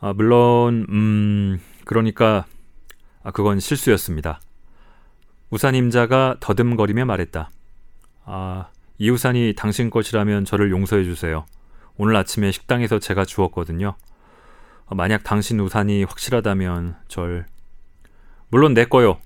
아, 0.00 0.12
물론, 0.12 0.86
음, 0.88 1.60
그러니까, 1.84 2.46
아, 3.22 3.30
그건 3.30 3.60
실수였습니다. 3.60 4.40
우산 5.50 5.76
임자가 5.76 6.38
더듬거리며 6.40 7.04
말했다. 7.04 7.50
아, 8.24 8.70
이 8.98 9.08
우산이 9.08 9.54
당신 9.56 9.88
것이라면 9.88 10.44
저를 10.44 10.72
용서해 10.72 11.04
주세요. 11.04 11.46
오늘 11.96 12.16
아침에 12.16 12.50
식당에서 12.50 12.98
제가 12.98 13.24
주었거든요. 13.24 13.94
어, 14.86 14.94
만약 14.96 15.22
당신 15.22 15.60
우산이 15.60 16.02
확실하다면 16.02 16.96
절 17.06 17.46
물론 18.48 18.74
내 18.74 18.84
거요. 18.84 19.18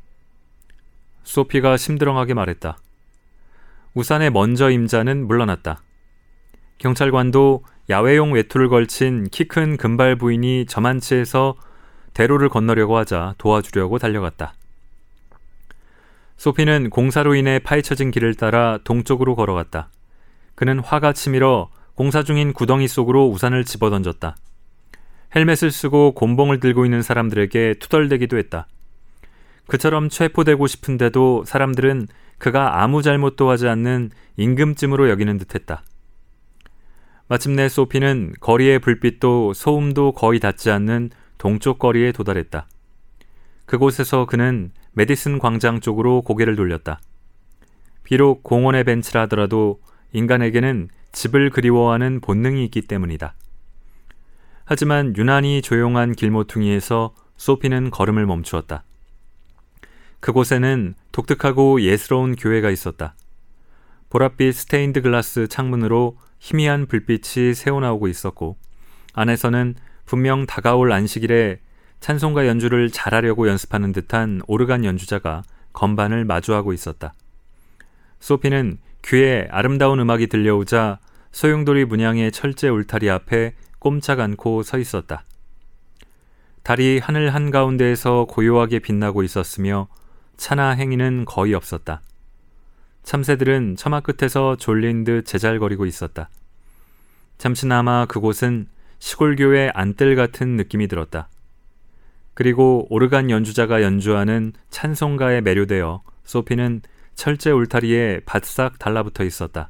소피가 1.24 1.76
심드렁하게 1.76 2.34
말했다. 2.34 2.78
우산의 3.94 4.30
먼저 4.30 4.70
임자는 4.70 5.26
물러났다. 5.26 5.82
경찰관도 6.78 7.64
야외용 7.90 8.32
외투를 8.32 8.68
걸친 8.68 9.28
키 9.28 9.44
큰 9.44 9.76
금발 9.76 10.16
부인이 10.16 10.66
저만치에서 10.66 11.56
대로를 12.14 12.48
건너려고 12.48 12.96
하자 12.96 13.34
도와주려고 13.36 13.98
달려갔다. 13.98 14.54
소피는 16.36 16.88
공사로 16.88 17.34
인해 17.34 17.58
파헤쳐진 17.58 18.10
길을 18.10 18.34
따라 18.34 18.78
동쪽으로 18.84 19.36
걸어갔다. 19.36 19.90
그는 20.54 20.78
화가 20.78 21.12
치밀어 21.12 21.70
공사 21.94 22.22
중인 22.22 22.54
구덩이 22.54 22.88
속으로 22.88 23.28
우산을 23.28 23.64
집어던졌다. 23.64 24.36
헬멧을 25.36 25.70
쓰고 25.70 26.14
곤봉을 26.14 26.60
들고 26.60 26.86
있는 26.86 27.02
사람들에게 27.02 27.74
투덜대기도 27.78 28.38
했다. 28.38 28.66
그처럼 29.70 30.08
체포되고 30.08 30.66
싶은데도 30.66 31.44
사람들은 31.46 32.08
그가 32.38 32.82
아무 32.82 33.02
잘못도 33.02 33.48
하지 33.48 33.68
않는 33.68 34.10
임금쯤으로 34.36 35.08
여기는 35.08 35.38
듯했다. 35.38 35.84
마침내 37.28 37.68
소피는 37.68 38.34
거리의 38.40 38.80
불빛도 38.80 39.52
소음도 39.54 40.10
거의 40.10 40.40
닿지 40.40 40.72
않는 40.72 41.10
동쪽 41.38 41.78
거리에 41.78 42.10
도달했다. 42.10 42.66
그곳에서 43.64 44.26
그는 44.26 44.72
메디슨 44.90 45.38
광장 45.38 45.78
쪽으로 45.78 46.22
고개를 46.22 46.56
돌렸다. 46.56 47.00
비록 48.02 48.42
공원의 48.42 48.82
벤치라 48.82 49.20
하더라도 49.22 49.80
인간에게는 50.12 50.88
집을 51.12 51.50
그리워하는 51.50 52.20
본능이 52.20 52.64
있기 52.64 52.82
때문이다. 52.82 53.34
하지만 54.64 55.14
유난히 55.16 55.62
조용한 55.62 56.14
길모퉁이에서 56.16 57.14
소피는 57.36 57.90
걸음을 57.90 58.26
멈추었다. 58.26 58.82
그곳에는 60.20 60.94
독특하고 61.12 61.80
예스러운 61.80 62.36
교회가 62.36 62.70
있었다. 62.70 63.14
보랏빛 64.10 64.52
스테인드 64.52 65.02
글라스 65.02 65.48
창문으로 65.48 66.16
희미한 66.38 66.86
불빛이 66.86 67.54
새어나오고 67.54 68.08
있었고 68.08 68.56
안에서는 69.14 69.74
분명 70.04 70.46
다가올 70.46 70.92
안식일에 70.92 71.60
찬송가 72.00 72.46
연주를 72.46 72.90
잘하려고 72.90 73.48
연습하는 73.48 73.92
듯한 73.92 74.40
오르간 74.46 74.84
연주자가 74.84 75.42
건반을 75.72 76.24
마주하고 76.24 76.72
있었다. 76.72 77.14
소피는 78.18 78.78
귀에 79.04 79.46
아름다운 79.50 80.00
음악이 80.00 80.26
들려오자 80.26 80.98
소용돌이 81.32 81.84
문양의 81.84 82.32
철제 82.32 82.68
울타리 82.68 83.08
앞에 83.08 83.54
꼼짝 83.78 84.20
않고 84.20 84.62
서 84.62 84.78
있었다. 84.78 85.24
달이 86.62 86.98
하늘 86.98 87.34
한가운데에서 87.34 88.26
고요하게 88.26 88.80
빛나고 88.80 89.22
있었으며 89.22 89.88
차나 90.40 90.70
행인은 90.70 91.26
거의 91.26 91.52
없었다. 91.52 92.00
참새들은 93.02 93.76
처마 93.76 94.00
끝에서 94.00 94.56
졸린 94.56 95.04
듯 95.04 95.26
제잘거리고 95.26 95.84
있었다. 95.84 96.30
잠시나마 97.36 98.06
그곳은 98.06 98.66
시골교회 99.00 99.70
안뜰 99.74 100.16
같은 100.16 100.56
느낌이 100.56 100.88
들었다. 100.88 101.28
그리고 102.32 102.86
오르간 102.88 103.28
연주자가 103.28 103.82
연주하는 103.82 104.54
찬송가에 104.70 105.42
매료되어 105.42 106.02
소피는 106.24 106.80
철제 107.14 107.50
울타리에 107.50 108.20
바싹 108.24 108.78
달라붙어 108.78 109.24
있었다. 109.24 109.68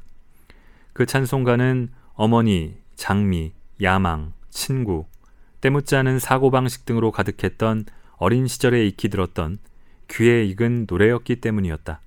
그 0.93 1.05
찬송가는 1.05 1.89
어머니, 2.13 2.77
장미, 2.95 3.51
야망, 3.81 4.31
친구, 4.49 5.05
때묻지 5.59 5.97
않은 5.97 6.19
사고방식 6.19 6.85
등으로 6.85 7.11
가득했던 7.11 7.87
어린 8.15 8.47
시절에 8.47 8.85
익히 8.87 9.09
들었던 9.09 9.59
귀에 10.11 10.43
익은 10.45 10.85
노래였기 10.89 11.37
때문이었다. 11.37 12.01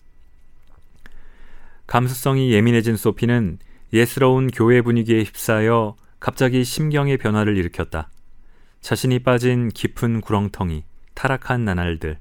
감수성이 1.87 2.53
예민해진 2.53 2.97
소피는 2.97 3.59
예스러운 3.93 4.49
교회 4.49 4.83
분위기에 4.83 5.23
휩싸여 5.23 5.97
갑자기 6.21 6.65
심경의 6.65 7.19
변화를 7.19 7.57
일으켰다. 7.57 8.11
자신이 8.81 9.21
빠진 9.21 9.69
깊은 9.69 10.21
구렁텅이, 10.21 10.85
타락한 11.15 11.65
나날들, 11.65 12.19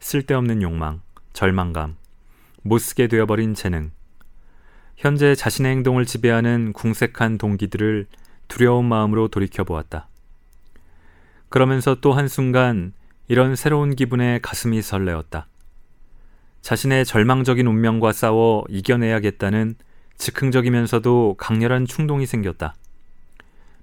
쓸데없는 0.00 0.62
욕망, 0.62 1.00
절망감, 1.32 1.96
못쓰게 2.62 3.06
되어버린 3.08 3.54
재능, 3.54 3.90
현재 4.96 5.34
자신의 5.34 5.72
행동을 5.72 6.06
지배하는 6.06 6.72
궁색한 6.72 7.38
동기들을 7.38 8.06
두려운 8.48 8.84
마음으로 8.86 9.28
돌이켜 9.28 9.64
보았다. 9.64 10.08
그러면서 11.48 11.96
또 12.00 12.12
한순간 12.12 12.92
이런 13.28 13.56
새로운 13.56 13.94
기분에 13.94 14.40
가슴이 14.40 14.82
설레었다. 14.82 15.46
자신의 16.60 17.04
절망적인 17.04 17.66
운명과 17.66 18.12
싸워 18.12 18.64
이겨내야겠다는 18.68 19.74
즉흥적이면서도 20.16 21.36
강렬한 21.38 21.86
충동이 21.86 22.26
생겼다. 22.26 22.74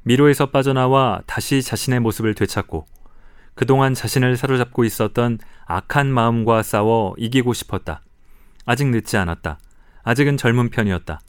미로에서 0.04 0.47
빠져나와 0.47 1.21
다시 1.25 1.62
자신의 1.62 1.99
모습을 1.99 2.34
되찾고 2.36 2.86
그동안 3.54 3.93
자신을 3.93 4.38
사로잡고 4.38 4.86
있었던 4.86 5.39
악한 5.65 6.08
마음과 6.08 6.63
싸워 6.63 7.13
이기고 7.17 7.54
싶었다. 7.54 8.02
아직 8.65 8.88
늦지 8.88 9.17
않았다. 9.17 9.60
아직은 10.04 10.38
젊은 10.38 10.69
편이었다. 10.69 11.19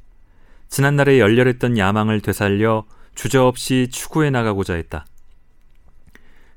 지난날에 0.68 1.18
열렬했던 1.18 1.76
야망을 1.76 2.20
되살려 2.20 2.84
주저없이 3.16 3.88
추구해 3.90 4.30
나가고자 4.30 4.74
했다. 4.74 5.06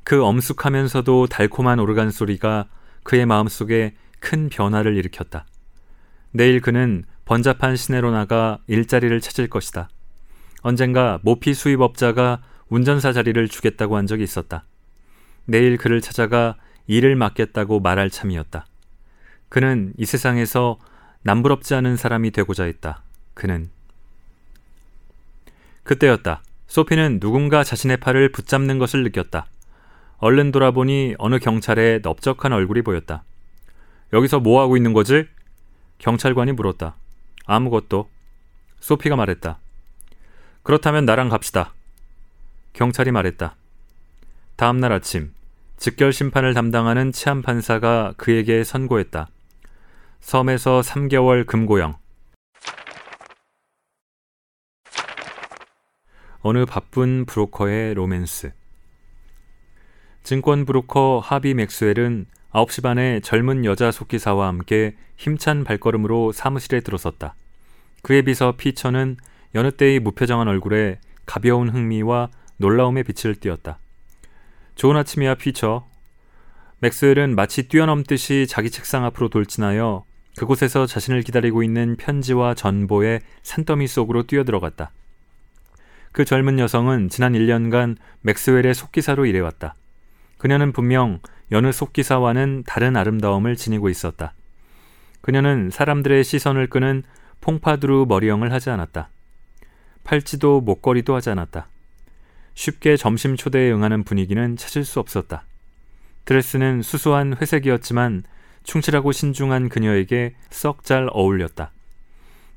그 0.04 0.24
엄숙하면서도 0.24 1.28
달콤한 1.28 1.80
오르간 1.80 2.12
소리가 2.12 2.68
그의 3.04 3.26
마음속에 3.26 3.96
큰 4.20 4.50
변화를 4.50 4.96
일으켰다. 4.98 5.46
내일 6.32 6.62
그는 6.62 7.04
번잡한 7.26 7.76
시내로 7.76 8.12
나가 8.12 8.60
일자리를 8.68 9.20
찾을 9.22 9.48
것이다. 9.48 9.90
언젠가 10.62 11.20
모피 11.24 11.54
수입업자가 11.54 12.42
운전사 12.70 13.14
자리를 13.14 13.48
주겠다고 13.48 13.98
한 13.98 14.08
적이 14.08 14.24
있었다. 14.24 14.66
내일 15.46 15.78
그를 15.78 16.02
찾아가 16.02 16.56
일을 16.88 17.16
맡겠다고 17.16 17.80
말할 17.80 18.10
참이었다. 18.10 18.66
그는 19.50 19.94
이 19.98 20.06
세상에서 20.06 20.80
남부럽지 21.22 21.76
않은 21.76 21.96
사람이 21.96 22.32
되고자 22.32 22.64
했다. 22.64 23.04
그는 23.34 23.70
그때였다. 25.84 26.42
소피는 26.68 27.20
누군가 27.20 27.64
자신의 27.64 27.98
팔을 27.98 28.32
붙잡는 28.32 28.80
것을 28.80 29.04
느꼈다. 29.04 29.46
얼른 30.24 30.54
돌아보니 30.54 31.16
어느 31.18 31.38
경찰의 31.38 32.00
넓적한 32.02 32.54
얼굴이 32.54 32.82
보였다. 32.82 33.26
여기서 34.14 34.40
뭐 34.40 34.62
하고 34.62 34.78
있는 34.78 34.94
거지? 34.94 35.28
경찰관이 35.98 36.54
물었다. 36.54 36.96
아무것도. 37.46 38.10
소피가 38.80 39.18
말했다. 39.18 39.60
그렇다면 40.64 41.04
나랑 41.04 41.28
갑시다. 41.28 41.74
경찰이 42.72 43.12
말했다. 43.12 43.58
다음 44.56 44.80
날 44.80 44.94
아침, 44.94 45.34
즉결 45.76 46.14
심판을 46.14 46.54
담당하는 46.54 47.12
치안 47.12 47.42
판사가 47.42 48.14
그에게 48.16 48.64
선고했다. 48.64 49.28
섬에서 50.22 50.80
3개월 50.80 51.46
금고형. 51.46 51.98
어느 56.40 56.66
바쁜 56.66 57.26
브로커의 57.26 57.96
로맨스. 57.96 58.63
증권 60.24 60.64
브로커 60.64 61.22
하비 61.22 61.54
맥스웰은 61.54 62.28
9시 62.54 62.82
반에 62.82 63.20
젊은 63.20 63.66
여자 63.66 63.92
속기사와 63.92 64.48
함께 64.48 64.96
힘찬 65.18 65.66
발걸음으로 65.66 66.32
사무실에 66.32 66.80
들어섰다. 66.80 67.36
그의 68.04 68.24
비서 68.24 68.56
피처는 68.56 69.18
여느 69.54 69.72
때의 69.72 70.00
무표정한 70.00 70.48
얼굴에 70.48 71.00
가벼운 71.26 71.70
흥미와 71.70 72.30
놀라움의 72.56 73.04
빛을 73.04 73.36
띄었다. 73.36 73.80
좋은 74.76 74.96
아침이야, 74.96 75.36
피처. 75.36 75.86
맥스웰은 76.80 77.36
마치 77.36 77.68
뛰어넘듯이 77.68 78.48
자기 78.48 78.70
책상 78.70 79.04
앞으로 79.04 79.28
돌진하여 79.28 80.06
그곳에서 80.38 80.86
자신을 80.86 81.24
기다리고 81.24 81.64
있는 81.64 81.98
편지와 81.98 82.54
전보의 82.54 83.20
산더미 83.44 83.88
속으로 83.88 84.24
뛰어들어갔다. 84.24 84.92
그 86.14 86.24
젊은 86.24 86.60
여성은 86.60 87.10
지난 87.10 87.34
1년간 87.34 87.98
맥스웰의 88.22 88.74
속기사로 88.74 89.26
일해왔다. 89.26 89.76
그녀는 90.44 90.74
분명 90.74 91.22
여느 91.54 91.72
속기사와는 91.72 92.64
다른 92.68 92.98
아름다움을 92.98 93.56
지니고 93.56 93.88
있었다. 93.88 94.34
그녀는 95.22 95.70
사람들의 95.70 96.22
시선을 96.22 96.68
끄는 96.68 97.04
퐁파두르 97.40 98.08
머리형을 98.10 98.52
하지 98.52 98.70
않았다. 98.70 99.08
팔찌도 100.04 100.60
목걸이도 100.60 101.16
하지 101.16 101.30
않았다. 101.30 101.68
쉽게 102.56 102.98
점심 102.98 103.38
초대에 103.38 103.72
응하는 103.72 104.04
분위기는 104.04 104.58
찾을 104.58 104.84
수 104.84 105.00
없었다. 105.00 105.46
드레스는 106.26 106.82
수수한 106.82 107.38
회색이었지만 107.40 108.24
충실하고 108.64 109.14
신중한 109.14 109.70
그녀에게 109.70 110.36
썩 110.50 110.84
잘 110.84 111.08
어울렸다. 111.14 111.72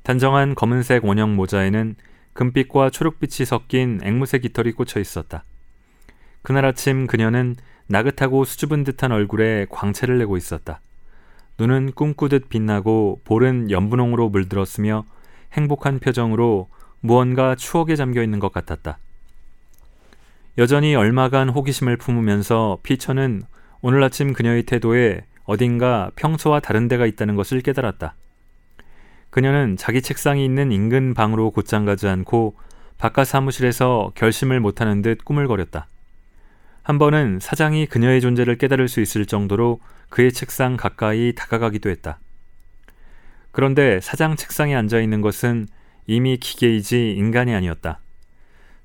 단정한 0.03 0.55
검은색 0.55 1.05
원형 1.05 1.37
모자에는 1.37 1.95
금빛과 2.33 2.89
초록빛이 2.89 3.45
섞인 3.45 4.01
앵무새 4.03 4.39
깃털이 4.39 4.73
꽂혀 4.73 4.99
있었다. 4.99 5.45
그날 6.41 6.65
아침 6.65 7.07
그녀는 7.07 7.55
나긋하고 7.87 8.43
수줍은 8.43 8.83
듯한 8.83 9.11
얼굴에 9.11 9.67
광채를 9.69 10.17
내고 10.17 10.37
있었다. 10.37 10.81
눈은 11.59 11.93
꿈꾸듯 11.93 12.49
빛나고 12.49 13.21
볼은 13.23 13.71
연분홍으로 13.71 14.29
물들었으며 14.29 15.05
행복한 15.53 15.99
표정으로 15.99 16.69
무언가 16.99 17.55
추억에 17.55 17.95
잠겨 17.95 18.21
있는 18.21 18.39
것 18.39 18.51
같았다. 18.51 18.99
여전히 20.57 20.95
얼마간 20.95 21.49
호기심을 21.49 21.97
품으면서 21.97 22.79
피처는 22.83 23.43
오늘 23.81 24.03
아침 24.03 24.33
그녀의 24.33 24.63
태도에 24.63 25.23
어딘가 25.45 26.11
평소와 26.15 26.59
다른 26.59 26.87
데가 26.87 27.05
있다는 27.05 27.35
것을 27.35 27.61
깨달았다. 27.61 28.15
그녀는 29.29 29.77
자기 29.77 30.01
책상이 30.01 30.43
있는 30.43 30.71
인근 30.71 31.13
방으로 31.13 31.51
곧장 31.51 31.85
가지 31.85 32.07
않고 32.07 32.55
바깥 32.97 33.27
사무실에서 33.27 34.11
결심을 34.15 34.59
못하는 34.59 35.01
듯 35.01 35.23
꾸물거렸다. 35.23 35.87
한 36.87 36.99
번은 36.99 37.39
사장이 37.41 37.87
그녀의 37.87 38.21
존재를 38.21 38.57
깨달을 38.57 38.87
수 38.87 39.01
있을 39.01 39.25
정도로 39.25 39.81
그의 40.07 40.31
책상 40.31 40.77
가까이 40.77 41.33
다가가기도 41.35 41.89
했다. 41.89 42.17
그런데 43.51 43.99
사장 43.99 44.37
책상에 44.37 44.73
앉아 44.73 45.01
있는 45.01 45.19
것은 45.19 45.67
이미 46.05 46.37
기계이지 46.37 47.11
인간이 47.11 47.53
아니었다. 47.53 47.99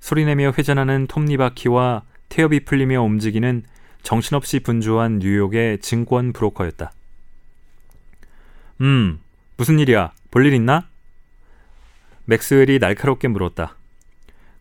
소리내며 0.00 0.54
회전하는 0.58 1.06
톱니바퀴와 1.06 2.02
태엽이 2.28 2.64
풀리며 2.64 3.00
움직이는 3.02 3.62
정신없이 4.02 4.58
분주한 4.58 5.20
뉴욕의 5.20 5.78
증권 5.78 6.32
브로커였다. 6.32 6.90
음, 8.80 9.20
무슨 9.56 9.78
일이야? 9.78 10.10
볼 10.32 10.44
일 10.44 10.54
있나? 10.54 10.88
맥스웰이 12.24 12.80
날카롭게 12.80 13.28
물었다. 13.28 13.76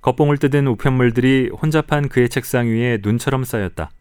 겉봉을 0.01 0.37
뜯은 0.37 0.67
우편물들이 0.67 1.51
혼잡한 1.61 2.09
그의 2.09 2.29
책상 2.29 2.67
위에 2.67 2.99
눈처럼 3.03 3.43
쌓였다. 3.43 3.91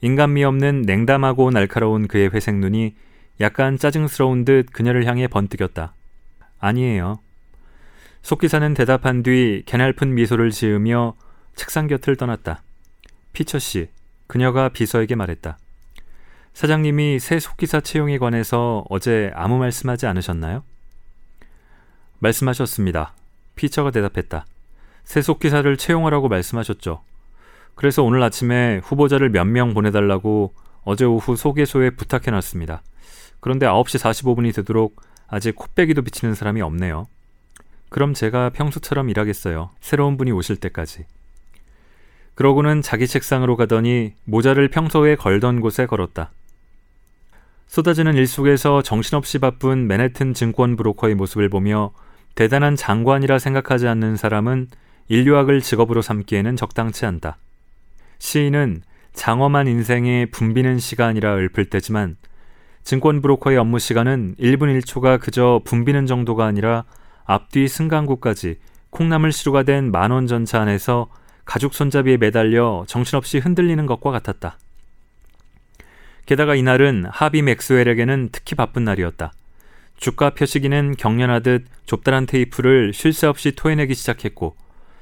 인간미 0.00 0.44
없는 0.44 0.82
냉담하고 0.82 1.50
날카로운 1.50 2.08
그의 2.08 2.30
회색 2.30 2.56
눈이 2.56 2.94
약간 3.40 3.76
짜증스러운 3.76 4.44
듯 4.44 4.72
그녀를 4.72 5.06
향해 5.06 5.28
번뜩였다. 5.28 5.92
아니에요. 6.58 7.20
속기사는 8.22 8.74
대답한 8.74 9.22
뒤 9.22 9.62
개날픈 9.66 10.14
미소를 10.14 10.50
지으며 10.50 11.14
책상 11.54 11.86
곁을 11.86 12.16
떠났다. 12.16 12.62
피처 13.32 13.58
씨, 13.58 13.88
그녀가 14.26 14.68
비서에게 14.68 15.14
말했다. 15.14 15.58
사장님이 16.54 17.18
새 17.20 17.38
속기사 17.38 17.80
채용에 17.80 18.18
관해서 18.18 18.84
어제 18.88 19.30
아무 19.34 19.58
말씀하지 19.58 20.06
않으셨나요? 20.06 20.64
말씀하셨습니다. 22.18 23.14
피처가 23.54 23.90
대답했다. 23.90 24.44
새 25.08 25.22
속기사를 25.22 25.74
채용하라고 25.78 26.28
말씀하셨죠. 26.28 27.00
그래서 27.74 28.02
오늘 28.02 28.22
아침에 28.22 28.82
후보자를 28.84 29.30
몇 29.30 29.46
명 29.46 29.72
보내달라고 29.72 30.52
어제 30.84 31.06
오후 31.06 31.34
소개소에 31.34 31.90
부탁해놨습니다. 31.90 32.82
그런데 33.40 33.64
9시 33.64 33.98
45분이 33.98 34.54
되도록 34.54 35.00
아직 35.26 35.56
코빼기도 35.56 36.02
비치는 36.02 36.34
사람이 36.34 36.60
없네요. 36.60 37.06
그럼 37.88 38.12
제가 38.12 38.50
평소처럼 38.50 39.08
일하겠어요. 39.08 39.70
새로운 39.80 40.18
분이 40.18 40.30
오실 40.30 40.56
때까지. 40.56 41.06
그러고는 42.34 42.82
자기 42.82 43.06
책상으로 43.06 43.56
가더니 43.56 44.12
모자를 44.24 44.68
평소에 44.68 45.16
걸던 45.16 45.62
곳에 45.62 45.86
걸었다. 45.86 46.32
쏟아지는 47.66 48.14
일 48.14 48.26
속에서 48.26 48.82
정신없이 48.82 49.38
바쁜 49.38 49.86
맨해튼 49.86 50.34
증권 50.34 50.76
브로커의 50.76 51.14
모습을 51.14 51.48
보며 51.48 51.92
대단한 52.34 52.76
장관이라 52.76 53.38
생각하지 53.38 53.88
않는 53.88 54.16
사람은 54.16 54.68
인류학을 55.08 55.60
직업으로 55.60 56.02
삼기에는 56.02 56.56
적당치 56.56 57.06
않다. 57.06 57.38
시인은 58.18 58.82
장엄한 59.14 59.66
인생에 59.66 60.26
붐비는 60.26 60.78
시간이라 60.78 61.36
읊을 61.36 61.66
때지만 61.70 62.16
증권 62.84 63.20
브로커의 63.20 63.58
업무 63.58 63.78
시간은 63.78 64.36
1분 64.38 64.80
1초가 64.80 65.20
그저 65.20 65.60
붐비는 65.64 66.06
정도가 66.06 66.46
아니라 66.46 66.84
앞뒤 67.24 67.68
승강구까지 67.68 68.58
콩나물 68.90 69.32
시루가 69.32 69.64
된 69.64 69.90
만원 69.90 70.26
전차 70.26 70.60
안에서 70.60 71.08
가죽 71.44 71.74
손잡이에 71.74 72.16
매달려 72.16 72.84
정신없이 72.86 73.38
흔들리는 73.38 73.84
것과 73.86 74.10
같았다. 74.10 74.58
게다가 76.26 76.54
이날은 76.54 77.06
하비 77.10 77.42
맥스웰에게는 77.42 78.28
특히 78.32 78.54
바쁜 78.54 78.84
날이었다. 78.84 79.32
주가 79.96 80.30
표시기는 80.30 80.94
경련하듯 80.96 81.66
좁다란 81.86 82.26
테이프를 82.26 82.92
쉴 82.94 83.12
새 83.12 83.26
없이 83.26 83.52
토해내기 83.52 83.94
시작했고 83.94 84.56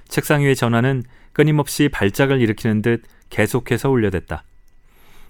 책상 0.09 0.43
위의 0.43 0.57
전화는 0.57 1.03
끊임없이 1.33 1.89
발작을 1.89 2.41
일으키는 2.41 2.83
듯 2.83 3.03
계속해서 3.31 3.91
울려댔다. 3.91 4.45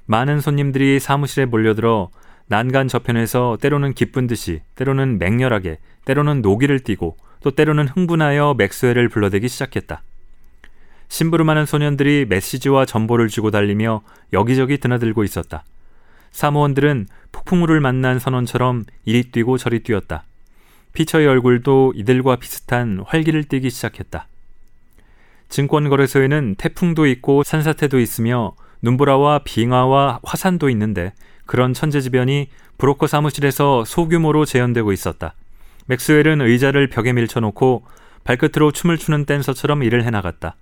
많은 0.06 0.40
손님들이 0.40 1.00
사무실에 1.00 1.46
몰려들어 1.46 2.10
난간 2.48 2.86
저편에서 2.86 3.58
때로는 3.60 3.92
기쁜 3.94 4.26
듯이, 4.26 4.62
때로는 4.76 5.18
맹렬하게, 5.18 5.78
때로는 6.04 6.42
노기를 6.42 6.80
띠고, 6.80 7.16
또 7.42 7.50
때로는 7.50 7.88
흥분하여 7.88 8.54
맥스웰을 8.56 9.08
불러대기 9.08 9.48
시작했다. 9.48 10.02
심부름하는 11.08 11.66
소년들이 11.66 12.26
메시지와 12.28 12.84
전보를 12.84 13.28
쥐고 13.28 13.50
달리며 13.50 14.02
여기저기 14.32 14.78
드나들고 14.78 15.24
있었다. 15.24 15.64
사무원들은 16.30 17.06
폭풍우를 17.32 17.80
만난 17.80 18.18
선원처럼 18.18 18.84
이리 19.04 19.24
뛰고 19.30 19.58
저리 19.58 19.80
뛰었다. 19.80 20.24
피처의 20.92 21.26
얼굴도 21.26 21.94
이들과 21.96 22.36
비슷한 22.36 23.02
활기를 23.06 23.44
띠기 23.44 23.70
시작했다. 23.70 24.28
증권거래소에는 25.48 26.56
태풍도 26.56 27.06
있고 27.06 27.42
산사태도 27.42 27.98
있으며 28.00 28.54
눈보라와 28.82 29.40
빙하와 29.44 30.20
화산도 30.22 30.68
있는데 30.70 31.12
그런 31.46 31.72
천재지변이 31.72 32.48
브로커 32.78 33.06
사무실에서 33.06 33.84
소규모로 33.84 34.44
재현되고 34.44 34.92
있었다. 34.92 35.34
맥스웰은 35.86 36.40
의자를 36.40 36.88
벽에 36.88 37.12
밀쳐놓고 37.12 37.84
발끝으로 38.24 38.72
춤을 38.72 38.98
추는 38.98 39.24
댄서처럼 39.24 39.82
일을 39.84 40.04
해나갔다. 40.04 40.56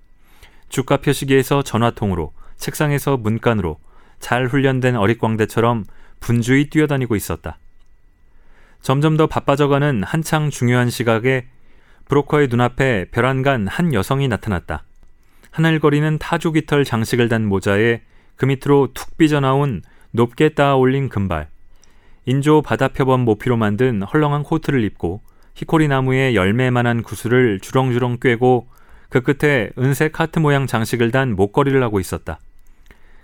주가 0.68 0.98
표시기에서 0.98 1.62
전화통으로, 1.62 2.32
책상에서 2.56 3.16
문간으로 3.16 3.78
잘 4.20 4.46
훈련된 4.46 4.96
어릿광대처럼 4.96 5.84
분주히 6.20 6.68
뛰어다니고 6.68 7.16
있었다. 7.16 7.58
점점 8.82 9.16
더 9.16 9.26
바빠져가는 9.26 10.02
한창 10.02 10.50
중요한 10.50 10.90
시각에 10.90 11.46
브로커의 12.08 12.48
눈앞에 12.48 13.06
벼란간 13.10 13.66
한 13.66 13.94
여성이 13.94 14.28
나타났다. 14.28 14.84
하늘거리는 15.50 16.18
타조 16.18 16.52
깃털 16.52 16.84
장식을 16.84 17.28
단 17.28 17.46
모자에 17.46 18.02
그 18.36 18.44
밑으로 18.44 18.88
툭 18.92 19.16
삐져나온 19.16 19.82
높게 20.10 20.50
따 20.50 20.76
올린 20.76 21.08
금발, 21.08 21.48
인조 22.26 22.62
바다표범 22.62 23.20
모피로 23.20 23.56
만든 23.56 24.02
헐렁한 24.02 24.42
코트를 24.42 24.82
입고 24.84 25.22
히코리 25.54 25.88
나무에 25.88 26.34
열매만한 26.34 27.02
구슬을 27.02 27.60
주렁주렁 27.60 28.18
꿰고 28.20 28.68
그 29.08 29.20
끝에 29.20 29.70
은색 29.78 30.18
하트 30.18 30.40
모양 30.40 30.66
장식을 30.66 31.10
단 31.10 31.36
목걸이를 31.36 31.82
하고 31.82 32.00
있었다. 32.00 32.38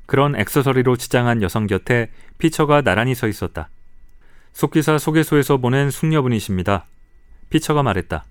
그런 0.06 0.36
액세서리로 0.36 0.96
치장한 0.96 1.42
여성 1.42 1.66
곁에 1.66 2.10
피처가 2.38 2.82
나란히 2.82 3.14
서 3.14 3.26
있었다. 3.26 3.70
속기사 4.52 4.98
소개소에서 4.98 5.58
보낸 5.58 5.90
숙녀분이십니다. 5.90 6.86
피처가 7.50 7.82
말했다. 7.82 8.24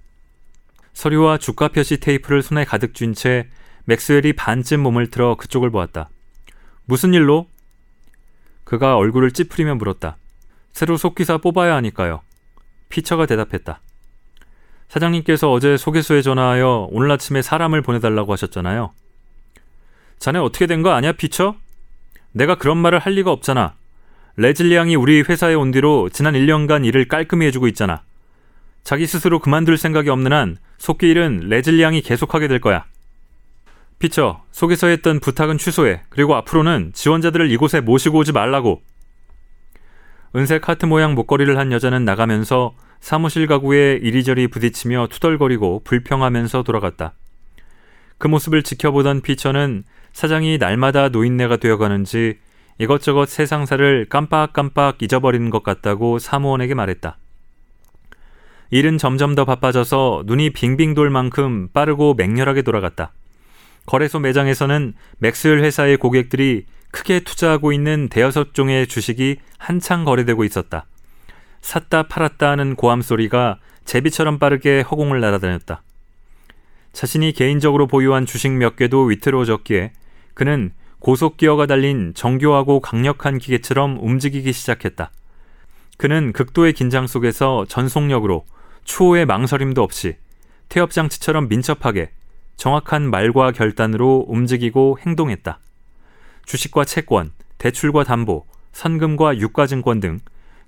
서류와 1.00 1.38
주가 1.38 1.70
표시 1.70 1.98
테이프를 1.98 2.44
손에 2.44 2.66
가득 2.66 2.94
쥔 2.94 3.14
채 3.14 3.48
맥스웰이 3.86 4.34
반쯤 4.34 4.82
몸을 4.82 5.10
틀어 5.10 5.36
그쪽을 5.36 5.70
보았다. 5.70 6.10
무슨 6.84 7.14
일로? 7.14 7.48
그가 8.66 8.98
얼굴을 8.98 9.32
찌푸리며 9.32 9.76
물었다. 9.76 10.18
새로 10.74 10.98
속기사 10.98 11.38
뽑아야 11.38 11.74
하니까요. 11.78 12.20
피처가 12.90 13.28
대답했다. 13.28 13.80
사장님께서 14.90 15.50
어제 15.50 15.78
소개소에 15.78 16.22
전화하여 16.22 16.90
오늘 16.92 17.10
아침에 17.12 17.42
사람을 17.42 17.82
보내달라고 17.82 18.34
하셨잖아요. 18.34 18.92
자네 20.20 20.38
어떻게 20.40 20.68
된 20.68 20.84
거 20.84 20.92
아니야, 20.92 21.14
피처? 21.14 21.56
내가 22.34 22.56
그런 22.56 22.78
말을 22.78 23.00
할 23.00 23.14
리가 23.14 23.32
없잖아. 23.32 23.74
레즐리 24.36 24.76
양이 24.76 24.98
우리 24.98 25.22
회사에 25.22 25.54
온 25.54 25.72
뒤로 25.72 26.10
지난 26.10 26.34
1년간 26.34 26.86
일을 26.86 27.08
깔끔히 27.08 27.46
해주고 27.46 27.70
있잖아. 27.70 28.04
자기 28.84 29.08
스스로 29.08 29.40
그만둘 29.40 29.78
생각이 29.78 30.10
없는 30.10 30.34
한 30.34 30.58
속기 30.80 31.10
일은 31.10 31.42
레즐리 31.50 31.84
양이 31.84 32.02
계속하게 32.02 32.48
될 32.48 32.60
거야. 32.60 32.86
피처, 34.00 34.42
소개소에 34.52 34.88
했던 34.88 35.20
부탁은 35.20 35.58
취소해. 35.58 36.02
그리고 36.10 36.36
앞으로는 36.36 36.94
지원자들을 36.94 37.52
이곳에 37.52 37.82
모시고 37.82 38.20
오지 38.20 38.32
말라고. 38.32 38.82
은색 40.36 40.70
하트 40.70 40.86
모양 40.86 41.15
목걸이를 41.15 41.58
한 41.58 41.72
여자는 41.72 42.06
나가면서 42.06 42.74
사무실 43.02 43.46
가구에 43.46 44.00
이리저리 44.02 44.48
부딪히며 44.48 45.08
투덜거리고 45.12 45.82
불평하면서 45.84 46.63
돌아갔다. 46.63 47.13
그 48.18 48.28
모습을 48.28 48.63
지켜보던 48.63 49.22
피처는 49.22 49.84
사장이 50.13 50.58
날마다 50.58 51.10
노인네가 51.10 51.58
되어가는지 51.58 52.38
이것저것 52.78 53.28
세상사를 53.28 54.08
깜빡깜빡 54.10 55.02
잊어버리는 55.02 55.50
것 55.50 55.63
같다고 55.63 56.20
사무원에게 56.20 56.74
말했다. 56.74 57.18
일은 58.72 58.98
점점 58.98 59.36
더 59.36 59.46
바빠져서 59.46 60.24
눈이 60.26 60.52
빙빙 60.52 60.94
돌 60.94 61.10
만큼 61.10 61.70
빠르고 61.74 62.14
맹렬하게 62.14 62.62
돌아갔다. 62.62 63.12
거래소 63.86 64.20
매장에서는 64.20 64.94
맥스웰 65.18 65.64
회사의 65.64 65.98
고객들이 65.98 66.66
크게 66.92 67.22
투자하고 67.22 67.72
있는 67.72 68.08
대여섯 68.10 68.54
종의 68.54 68.88
주식이 68.88 69.38
한창 69.58 70.06
거래되고 70.06 70.44
있었다. 70.44 70.86
샀다 71.62 72.04
팔았다 72.04 72.52
하는 72.52 72.76
고함 72.76 73.02
소리가 73.02 73.58
제비처럼 73.86 74.38
빠르게 74.38 74.82
허공을 74.82 75.20
날아다녔다. 75.20 75.82
자신이 76.94 77.32
개인적으로 77.34 77.88
보유한 77.88 78.26
주식 78.26 78.52
몇 78.52 78.76
개도 78.76 79.04
위태로워졌기에 79.06 79.92
그는 80.34 80.72
고속 81.00 81.38
기어가 81.38 81.66
달린 81.66 82.14
정교하고 82.14 82.82
강력한 82.82 83.38
기계처럼 83.38 83.98
움직이기 84.02 84.54
시작했다. 84.54 85.12
그는 85.98 86.34
극도의 86.34 86.74
긴장 86.74 87.08
속에서 87.08 87.66
전속력으로 87.68 88.46
추호의 88.89 89.28
망설임도 89.28 89.84
없이 89.84 90.15
태엽장치처럼 90.69 91.47
민첩하게 91.47 92.10
정확한 92.58 93.08
말과 93.12 93.52
결단으로 93.52 94.25
움직이고 94.28 94.97
행동했다. 95.06 95.60
주식과 96.45 96.86
채권, 96.86 97.32
대출과 97.60 98.04
담보, 98.04 98.47
선금과 98.71 99.38
유가증권 99.38 99.99
등 99.99 100.19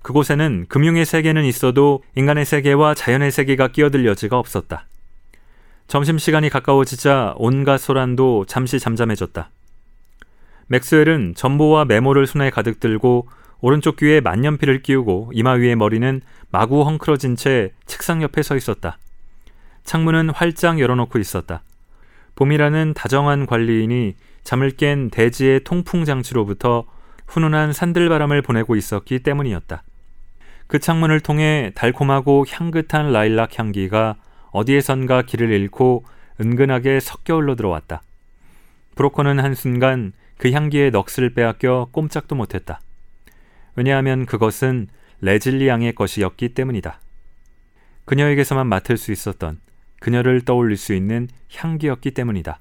그곳에는 0.02 0.66
금융의 0.68 1.04
세계는 1.04 1.44
있어도 1.44 2.04
인간의 2.14 2.44
세계와 2.44 2.94
자연의 2.94 3.32
세계가 3.32 3.68
끼어들 3.68 4.06
여지가 4.06 4.38
없었다. 4.38 4.86
점심시간이 5.88 6.48
가까워지자 6.48 7.34
온갖 7.38 7.78
소란도 7.78 8.44
잠시 8.46 8.78
잠잠해졌다. 8.78 9.50
맥스웰은 10.68 11.34
전보와 11.34 11.86
메모를 11.86 12.28
손에 12.28 12.50
가득 12.50 12.78
들고 12.78 13.26
오른쪽 13.62 13.96
귀에 13.96 14.20
만년필을 14.20 14.82
끼우고 14.82 15.30
이마 15.32 15.52
위에 15.52 15.76
머리는 15.76 16.20
마구 16.50 16.82
헝클어진 16.82 17.36
채 17.36 17.72
책상 17.86 18.20
옆에 18.20 18.42
서 18.42 18.56
있었다. 18.56 18.98
창문은 19.84 20.30
활짝 20.30 20.80
열어놓고 20.80 21.20
있었다. 21.20 21.62
봄이라는 22.34 22.92
다정한 22.94 23.46
관리인이 23.46 24.16
잠을 24.42 24.72
깬 24.72 25.10
대지의 25.10 25.62
통풍 25.62 26.04
장치로부터 26.04 26.84
훈훈한 27.28 27.72
산들바람을 27.72 28.42
보내고 28.42 28.74
있었기 28.74 29.20
때문이었다. 29.20 29.84
그 30.66 30.80
창문을 30.80 31.20
통해 31.20 31.70
달콤하고 31.76 32.46
향긋한 32.48 33.12
라일락 33.12 33.60
향기가 33.60 34.16
어디에선가 34.50 35.22
길을 35.22 35.52
잃고 35.52 36.04
은근하게 36.40 36.98
섞여 36.98 37.36
흘러 37.36 37.54
들어왔다. 37.54 38.02
브로커는 38.96 39.38
한순간 39.38 40.14
그 40.36 40.50
향기의 40.50 40.90
넋을 40.90 41.34
빼앗겨 41.34 41.90
꼼짝도 41.92 42.34
못했다. 42.34 42.80
왜냐하면 43.76 44.26
그것은 44.26 44.88
레즐리 45.20 45.68
양의 45.68 45.94
것이었기 45.94 46.50
때문이다. 46.50 47.00
그녀에게서만 48.04 48.66
맡을 48.66 48.96
수 48.96 49.12
있었던 49.12 49.60
그녀를 50.00 50.44
떠올릴 50.44 50.76
수 50.76 50.94
있는 50.94 51.28
향기였기 51.54 52.10
때문이다. 52.10 52.58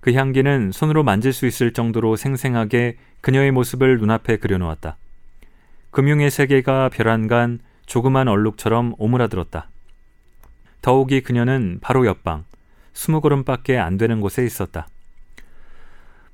그 0.00 0.12
향기는 0.12 0.72
손으로 0.72 1.04
만질 1.04 1.32
수 1.32 1.46
있을 1.46 1.72
정도로 1.72 2.16
생생하게 2.16 2.96
그녀의 3.20 3.52
모습을 3.52 3.98
눈앞에 3.98 4.38
그려놓았다. 4.38 4.96
금융의 5.90 6.30
세계가 6.30 6.88
벼란간 6.88 7.60
조그만 7.86 8.28
얼룩처럼 8.28 8.94
오므라들었다. 8.98 9.68
더욱이 10.82 11.20
그녀는 11.20 11.78
바로 11.80 12.06
옆방, 12.06 12.44
스무 12.94 13.20
걸음밖에 13.20 13.78
안 13.78 13.98
되는 13.98 14.20
곳에 14.20 14.44
있었다. 14.44 14.88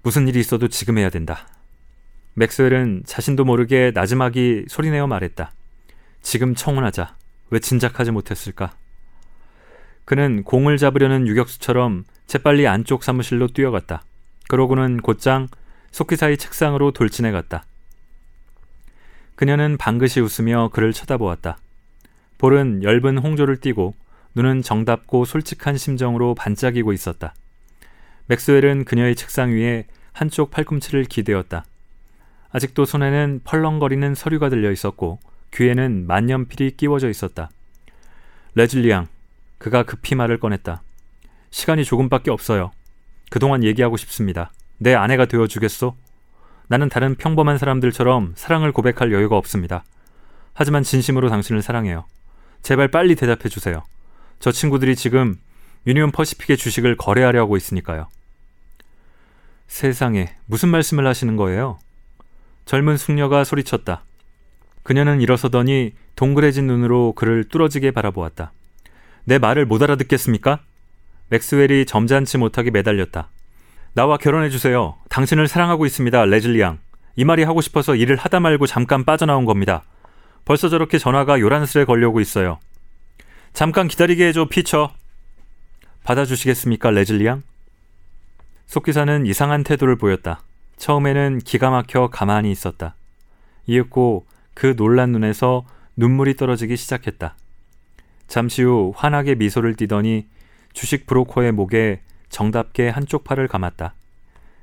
무슨 0.03 0.29
일이 0.29 0.39
있어도 0.39 0.69
지금 0.69 0.99
해야 0.99 1.11
된다. 1.11 1.49
맥스웰은 2.39 3.05
자신도 3.07 3.47
모르게 3.47 3.93
나지막이 3.95 4.67
소리내어 4.69 5.07
말했다. 5.07 5.53
지금 6.21 6.55
청혼하자. 6.55 7.17
왜 7.49 7.59
진작하지 7.59 8.11
못했을까? 8.11 8.75
그는 10.05 10.45
공을 10.45 10.77
잡으려는 10.77 11.27
유격수처럼 11.29 12.05
재빨리 12.27 12.69
안쪽 12.69 13.05
사무실로 13.05 13.49
뛰어갔다. 13.49 14.05
그러고는 14.49 15.01
곧장 15.01 15.49
속기사의 15.93 16.37
책상으로 16.37 16.91
돌진해 16.91 17.31
갔다. 17.33 17.65
그녀는 19.35 19.79
방긋이 19.79 20.23
웃으며 20.23 20.69
그를 20.75 20.93
쳐다보았다. 20.93 21.57
볼은 22.37 22.83
엷은 22.83 23.17
홍조를 23.17 23.63
띠고 23.63 23.95
눈은 24.35 24.61
정답고 24.61 25.25
솔직한 25.25 25.79
심정으로 25.79 26.35
반짝이고 26.35 26.93
있었다. 26.93 27.35
맥스웰은 28.27 28.85
그녀의 28.85 29.17
책상 29.17 29.53
위에 29.53 29.87
한쪽 30.13 30.51
팔꿈치를 30.51 31.05
기대었다. 31.05 31.65
아직도 32.53 32.85
손에는 32.85 33.41
펄렁거리는 33.45 34.15
서류가 34.15 34.49
들려 34.49 34.71
있었고 34.71 35.19
귀에는 35.55 36.07
만년필이 36.07 36.77
끼워져 36.77 37.09
있었다. 37.09 37.51
레즐리앙, 38.55 39.09
그가 39.59 39.83
급히 39.85 40.15
말을 40.15 40.39
꺼냈다. 40.39 40.83
시간이 41.51 41.85
조금밖에 41.85 42.31
없어요. 42.31 42.73
그동안 43.31 43.65
얘기하고 43.65 43.97
싶습니다. 43.97 44.53
내 44.79 44.95
아내가 44.95 45.27
되어 45.27 45.47
주겠소? 45.47 45.95
나는 46.69 46.89
다른 46.89 47.15
평범한 47.15 47.59
사람들처럼 47.59 48.35
사랑을 48.37 48.73
고백할 48.73 49.13
여유가 49.13 49.37
없습니다. 49.37 49.85
하지만 50.53 50.83
진심으로 50.83 51.29
당신을 51.29 51.63
사랑해요. 51.63 52.05
제발 52.63 52.89
빨리 52.89 53.15
대답해 53.15 53.49
주세요. 53.49 53.85
저 54.41 54.51
친구들이 54.51 54.97
지금 54.97 55.39
유니온 55.87 56.11
퍼시픽의 56.11 56.57
주식을 56.57 56.97
거래하려고 56.97 57.57
있으니까요. 57.57 58.09
세상에 59.69 60.35
무슨 60.47 60.71
말씀을 60.71 61.07
하시는 61.07 61.37
거예요? 61.37 61.79
젊은 62.67 62.97
숙녀가 62.97 63.45
소리쳤다. 63.45 64.03
그녀는 64.83 65.21
일어서더니 65.21 65.95
동그래진 66.17 66.67
눈으로 66.67 67.13
그를 67.13 67.45
뚫어지게 67.45 67.93
바라보았다. 67.93 68.53
내 69.25 69.39
말을 69.39 69.67
못 69.67 69.83
알아듣겠습니까? 69.83 70.61
맥스웰이 71.29 71.87
점잖지 71.87 72.39
못하게 72.39 72.71
매달렸다. 72.71 73.29
나와 73.95 74.17
결혼해 74.17 74.51
주세요. 74.51 74.97
당신을 75.09 75.49
사랑하고 75.49 75.87
있습니다, 75.87 76.25
레즐리 76.27 76.61
양. 76.61 76.79
이 77.15 77.25
말이 77.25 77.45
하고 77.45 77.61
싶어서 77.61 77.95
일을 77.95 78.17
하다 78.17 78.41
말고 78.41 78.67
잠깐 78.67 79.05
빠져나온 79.05 79.45
겁니다. 79.45 79.85
벌써 80.45 80.69
저렇게 80.69 80.99
전화가 80.99 81.41
요란스레 81.41 81.85
걸려오고 81.85 82.21
있어요. 82.21 82.59
잠깐 83.53 83.89
기다리게 83.89 84.29
해줘, 84.29 84.47
피처. 84.47 84.93
받아주시겠습니까, 86.05 86.91
레즐리 86.91 87.27
양? 87.27 87.43
속기사는 88.67 89.27
이상한 89.27 89.65
태도를 89.65 89.97
보였다. 89.97 90.43
처음에는 90.77 91.39
기가 91.39 91.71
막혀 91.71 92.09
가만히 92.09 92.51
있었다. 92.51 92.95
이윽고 93.67 94.27
그 94.55 94.77
놀란 94.77 95.13
눈에서 95.13 95.65
눈물이 95.97 96.37
떨어지기 96.37 96.77
시작했다. 96.77 97.37
잠시 98.29 98.63
후 98.63 98.93
환하게 98.95 99.35
미소를 99.37 99.77
띠더니 99.77 100.27
주식 100.73 101.07
브로커의 101.07 101.53
목에 101.53 102.01
정답게 102.29 102.89
한쪽 102.89 103.25
팔을 103.25 103.49
감았다. 103.49 103.95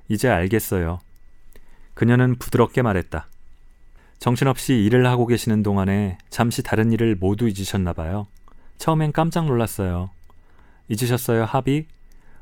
이제 0.09 0.29
알겠어요. 0.29 0.99
그녀는 1.93 2.35
부드럽게 2.35 2.81
말했다. 2.81 3.27
정신없이 4.19 4.75
일을 4.75 5.05
하고 5.07 5.25
계시는 5.27 5.63
동안에 5.63 6.17
잠시 6.29 6.63
다른 6.63 6.91
일을 6.91 7.15
모두 7.19 7.47
잊으셨나 7.47 7.93
봐요. 7.93 8.27
처음엔 8.77 9.11
깜짝 9.11 9.45
놀랐어요. 9.45 10.09
잊으셨어요, 10.87 11.45
합의? 11.45 11.87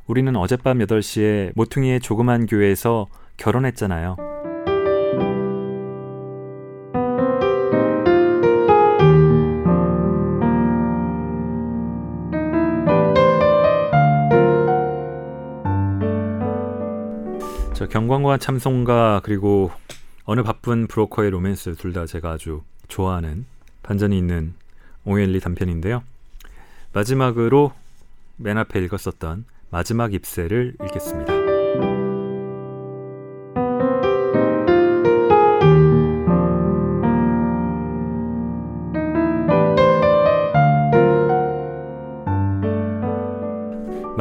우리는 0.07 0.35
어젯밤 0.35 0.79
8시에 0.79 1.53
모퉁이의 1.55 2.01
조그만 2.01 2.45
교회에서 2.45 3.07
결혼했잖아요. 3.41 4.17
저 17.73 17.87
경관과 17.87 18.37
참송가 18.37 19.21
그리고 19.23 19.71
어느 20.23 20.43
바쁜 20.43 20.85
브로커의 20.87 21.31
로맨스 21.31 21.75
둘 21.75 21.93
다 21.93 22.05
제가 22.05 22.31
아주 22.31 22.61
좋아하는 22.87 23.45
반전이 23.81 24.15
있는 24.17 24.53
오엘리 25.03 25.39
단편인데요. 25.39 26.03
마지막으로 26.93 27.73
맨 28.37 28.57
앞에 28.57 28.79
읽었었던 28.83 29.45
마지막 29.71 30.13
잎새를 30.13 30.75
읽겠습니다. 30.83 31.40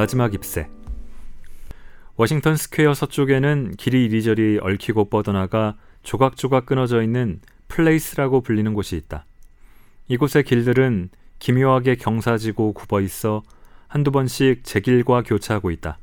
마지막 0.00 0.32
잎새 0.32 0.66
워싱턴 2.16 2.56
스퀘어 2.56 2.94
서쪽에는 2.94 3.72
길이 3.76 4.06
이리저리 4.06 4.58
얽히고 4.62 5.10
뻗어나가 5.10 5.76
조각조각 6.04 6.64
끊어져 6.64 7.02
있는 7.02 7.42
플레이스라고 7.68 8.40
불리는 8.40 8.72
곳이 8.72 8.96
있다. 8.96 9.26
이곳의 10.08 10.44
길들은 10.44 11.10
기묘하게 11.38 11.96
경사지고 11.96 12.72
굽어 12.72 13.02
있어 13.02 13.42
한두 13.88 14.10
번씩 14.10 14.64
제 14.64 14.80
길과 14.80 15.22
교차하고 15.22 15.70
있다. 15.70 15.98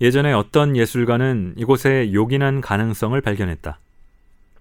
예전에 0.00 0.32
어떤 0.32 0.74
예술가는 0.74 1.52
이곳에 1.58 2.14
요긴한 2.14 2.62
가능성을 2.62 3.20
발견했다. 3.20 3.78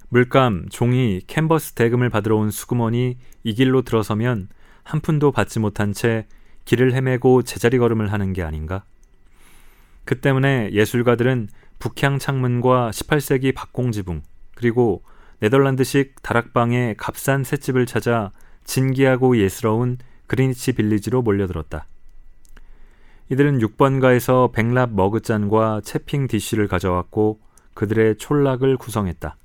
물감, 0.09 0.65
종이, 0.69 1.21
캔버스 1.25 1.71
대금을 1.71 2.09
받으러 2.09 2.35
온 2.35 2.51
수금원이 2.51 3.15
이 3.45 3.53
길로 3.53 3.81
들어서면 3.83 4.49
한 4.83 4.99
푼도 4.99 5.31
받지 5.31 5.59
못한 5.59 5.93
채 5.93 6.25
길을 6.65 6.93
헤매고 6.93 7.43
제자리 7.43 7.77
걸음을 7.77 8.11
하는 8.11 8.33
게 8.33 8.43
아닌가? 8.43 8.83
그 10.05 10.19
때문에 10.19 10.71
예술가들은 10.71 11.49
북향 11.79 12.19
창문과 12.19 12.91
18세기 12.91 13.53
박공지붕, 13.55 14.21
그리고 14.55 15.03
네덜란드식 15.39 16.21
다락방의 16.21 16.95
값싼 16.97 17.43
셋집을 17.43 17.85
찾아 17.85 18.31
진기하고 18.63 19.37
예스러운 19.37 19.97
그리니치 20.27 20.73
빌리지로 20.73 21.21
몰려들었다. 21.23 21.87
이들은 23.29 23.59
6번가에서 23.59 24.51
백랍 24.51 24.91
머그잔과 24.93 25.81
채핑 25.83 26.27
디쉬를 26.27 26.67
가져왔고 26.67 27.39
그들의 27.73 28.17
촌락을 28.17 28.77
구성했다. 28.77 29.35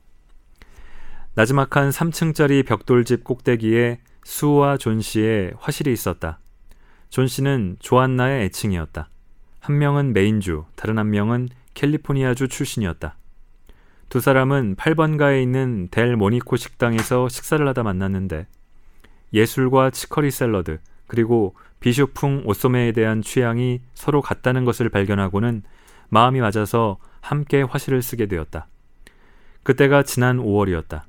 나지막한 1.35 1.91
3층짜리 1.91 2.67
벽돌집 2.67 3.25
꼭대기에 3.25 4.01
수와 4.25 4.77
존시의 4.77 5.53
화실이 5.59 5.93
있었다. 5.93 6.41
존시는 7.09 7.77
조안나의 7.79 8.45
애칭이었다. 8.45 9.09
한 9.61 9.79
명은 9.79 10.13
메인주, 10.13 10.65
다른 10.77 10.99
한 10.99 11.11
명은 11.11 11.49
캘리포니아주 11.75 12.49
출신이었다. 12.49 13.17
두 14.09 14.21
사람은 14.21 14.77
8번가에 14.77 15.43
있는 15.43 15.89
델 15.91 16.17
모니코 16.17 16.57
식당에서 16.57 17.29
식사를 17.29 17.67
하다 17.67 17.83
만났는데 17.83 18.47
예술과 19.33 19.91
치커리 19.91 20.31
샐러드 20.31 20.79
그리고 21.07 21.57
비숍풍 21.81 22.43
옷소매에 22.47 22.93
대한 22.93 23.23
취향이 23.23 23.81
서로 23.95 24.21
같다는 24.21 24.65
것을 24.65 24.89
발견하고는 24.89 25.63
마음이 26.09 26.41
맞아서 26.41 26.99
함께 27.21 27.63
화실을 27.63 28.03
쓰게 28.03 28.27
되었다. 28.27 28.69
그때가 29.65 30.05
지난 30.05 30.39
5월이었다. 30.39 31.03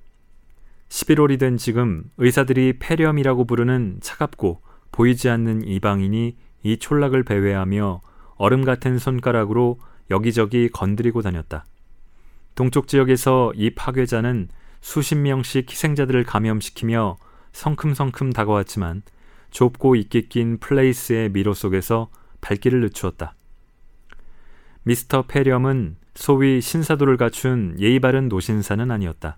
11월이 0.90 1.40
된 1.40 1.58
지금 1.58 2.04
의사들이 2.18 2.80
폐렴이라고 2.80 3.46
부르는 3.46 4.00
차갑고 4.02 4.62
보이지 4.98 5.30
않는 5.30 5.62
이방인이 5.64 6.36
이 6.64 6.78
촌락을 6.78 7.22
배회하며 7.22 8.02
얼음 8.38 8.66
같은 8.66 8.98
손가락으로 8.98 9.80
여기저기 10.10 10.70
건드리고 10.70 11.22
다녔다. 11.22 11.66
동쪽 12.56 12.88
지역에서 12.88 13.54
이 13.56 13.76
파괴자는 13.76 14.50
수십 14.82 15.14
명씩 15.14 15.70
희생자들을 15.70 16.24
감염시키며 16.24 17.18
성큼성큼 17.52 18.34
다가왔지만 18.34 19.04
좁고 19.52 19.96
있게 19.98 20.22
낀 20.22 20.58
플레이스의 20.58 21.30
미로 21.30 21.54
속에서 21.54 22.10
발길을 22.42 22.82
늦추었다. 22.82 23.36
미스터 24.82 25.28
폐렴은 25.28 25.98
소위 26.16 26.60
신사도를 26.60 27.18
갖춘 27.18 27.76
예의 27.80 28.00
바른 28.00 28.30
노신사는 28.30 28.90
아니었다. 28.90 29.38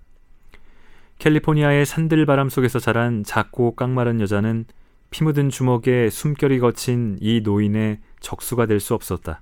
캘리포니아의 1.18 1.86
산들바람 1.86 2.48
속에서 2.48 2.80
자란 2.80 3.26
작고 3.26 3.76
깡마른 3.76 4.22
여자는 4.22 4.64
피 5.10 5.24
묻은 5.24 5.50
주먹에 5.50 6.10
숨결이 6.10 6.60
거친 6.60 7.18
이 7.20 7.42
노인의 7.42 8.00
적수가 8.20 8.66
될 8.68 8.80
수 8.80 8.94
없었다. 8.94 9.42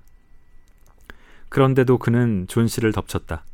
그런데도 1.48 1.98
그는 1.98 2.46
존시를 2.48 2.92
덮쳤다. 2.92 3.44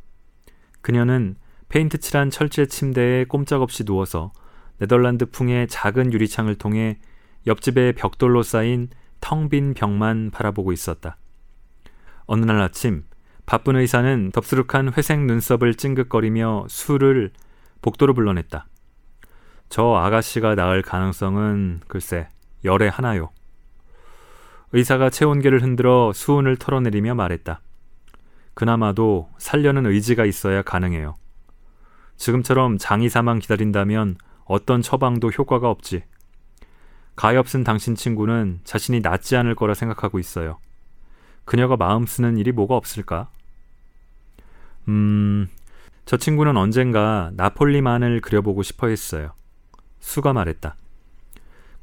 그녀는 0.81 1.35
페인트 1.69 1.97
칠한 1.97 2.29
철제 2.29 2.65
침대에 2.65 3.25
꼼짝없이 3.25 3.85
누워서 3.85 4.31
네덜란드 4.77 5.25
풍의 5.25 5.67
작은 5.67 6.13
유리창을 6.13 6.55
통해 6.55 6.99
옆집의 7.47 7.93
벽돌로 7.93 8.43
쌓인 8.43 8.89
텅 9.21 9.49
빈 9.49 9.73
벽만 9.73 10.31
바라보고 10.31 10.71
있었다. 10.71 11.17
어느 12.25 12.43
날 12.45 12.61
아침 12.61 13.03
바쁜 13.45 13.75
의사는 13.75 14.31
덥수룩한 14.31 14.93
회색 14.93 15.21
눈썹을 15.21 15.75
찡긋거리며 15.75 16.65
술을 16.69 17.31
복도로 17.81 18.13
불러냈다. 18.13 18.67
저 19.69 19.95
아가씨가 19.95 20.55
나을 20.55 20.81
가능성은 20.81 21.81
글쎄 21.87 22.27
열에 22.63 22.87
하나요. 22.87 23.29
의사가 24.71 25.09
체온계를 25.09 25.63
흔들어 25.63 26.11
수은을 26.13 26.57
털어내리며 26.57 27.15
말했다. 27.15 27.61
그나마도 28.53 29.29
살려는 29.37 29.85
의지가 29.85 30.25
있어야 30.25 30.61
가능해요. 30.61 31.15
지금처럼 32.17 32.77
장의사만 32.77 33.39
기다린다면 33.39 34.17
어떤 34.45 34.81
처방도 34.81 35.29
효과가 35.29 35.69
없지. 35.69 36.03
가엾 37.15 37.49
쓴 37.49 37.63
당신 37.63 37.95
친구는 37.95 38.59
자신이 38.63 38.99
낫지 39.01 39.35
않을 39.37 39.55
거라 39.55 39.73
생각하고 39.73 40.19
있어요. 40.19 40.57
그녀가 41.45 41.77
마음 41.77 42.05
쓰는 42.05 42.37
일이 42.37 42.51
뭐가 42.51 42.75
없을까? 42.75 43.29
음, 44.87 45.47
저 46.05 46.17
친구는 46.17 46.57
언젠가 46.57 47.31
나폴리만을 47.35 48.21
그려보고 48.21 48.63
싶어 48.63 48.87
했어요. 48.87 49.31
수가 49.99 50.33
말했다. 50.33 50.75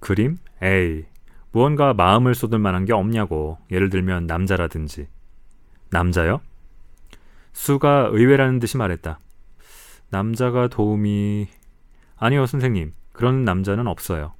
그림? 0.00 0.36
에이, 0.62 1.04
무언가 1.52 1.94
마음을 1.94 2.34
쏟을 2.34 2.58
만한 2.58 2.84
게 2.84 2.92
없냐고. 2.92 3.58
예를 3.70 3.90
들면 3.90 4.26
남자라든지. 4.26 5.08
남자요? 5.90 6.40
수가 7.52 8.08
의외라는 8.12 8.58
듯이 8.58 8.76
말했다. 8.78 9.18
남자가 10.10 10.68
도움이... 10.68 11.48
아니요, 12.16 12.46
선생님. 12.46 12.92
그런 13.12 13.44
남자는 13.44 13.86
없어요. 13.86 14.32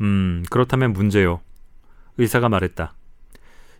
음, 0.00 0.42
그렇다면 0.50 0.92
문제요. 0.92 1.40
의사가 2.18 2.48
말했다. 2.48 2.94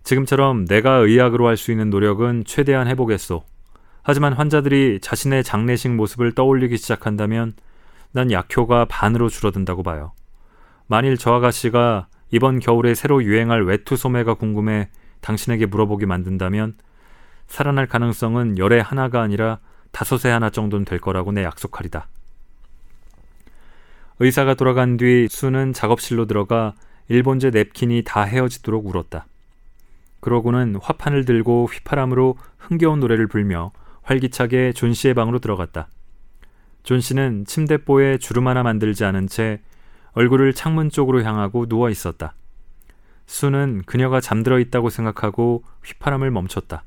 지금처럼 0.05 0.67
내가 0.67 0.97
의학으로 0.97 1.47
할 1.47 1.57
수 1.57 1.71
있는 1.71 1.91
노력은 1.91 2.45
최대한 2.45 2.87
해보겠소. 2.89 3.45
하지만 4.03 4.33
환자들이 4.33 4.99
자신의 5.01 5.45
장례식 5.45 5.93
모습을 5.95 6.33
떠올리기 6.33 6.77
시작한다면 6.77 7.55
난 8.13 8.31
약효가 8.31 8.87
반으로 8.87 9.29
줄어든다고 9.29 9.83
봐요. 9.83 10.13
만일 10.87 11.17
저 11.17 11.33
아가씨가 11.33 12.09
이번 12.31 12.61
겨울에 12.61 12.95
새로 12.95 13.23
유행할 13.23 13.65
외투 13.65 13.97
소매가 13.97 14.35
궁금해 14.35 14.89
당신에게 15.21 15.67
물어보게 15.67 16.07
만든다면 16.07 16.77
살아날 17.47 17.87
가능성은 17.87 18.59
열에 18.59 18.81
하나가 18.81 19.23
아니라 19.23 19.59
다섯에 19.93 20.31
하나 20.31 20.51
정도는 20.51 20.85
될 20.85 20.99
거라고 20.99 21.33
내 21.33 21.45
약속하리다. 21.45 22.09
의사가 24.21 24.55
돌아간 24.55 24.97
뒤 24.97 25.27
수는 25.29 25.73
작업실로 25.73 26.27
들어가 26.27 26.75
일본제 27.09 27.51
냅킨이 27.51 28.05
다 28.05 28.23
해어지도록 28.23 28.87
울었다. 28.87 29.27
그러고는 30.21 30.77
화판을 30.81 31.25
들고 31.25 31.67
휘파람으로 31.67 32.37
흥겨운 32.59 33.01
노래를 33.01 33.27
불며 33.27 33.73
활기차게 34.03 34.73
존시의 34.73 35.15
방으로 35.15 35.41
들어갔다. 35.41 35.89
존시는 36.83 37.45
침대보에 37.45 38.19
주름 38.19 38.49
하나 38.49 38.63
만들지 38.63 39.05
않은 39.05 39.29
채 39.29 39.61
얼굴을 40.13 40.53
창문 40.53 40.91
쪽으로 40.91 41.23
향하고 41.23 41.67
누워 41.67 41.91
있었다. 41.91 42.35
수는 43.27 43.83
그녀가 43.87 44.21
잠들어 44.21 44.59
있다고 44.59 44.91
생각하고 44.91 45.63
휘파람을 45.85 46.31
멈췄다. 46.31 46.85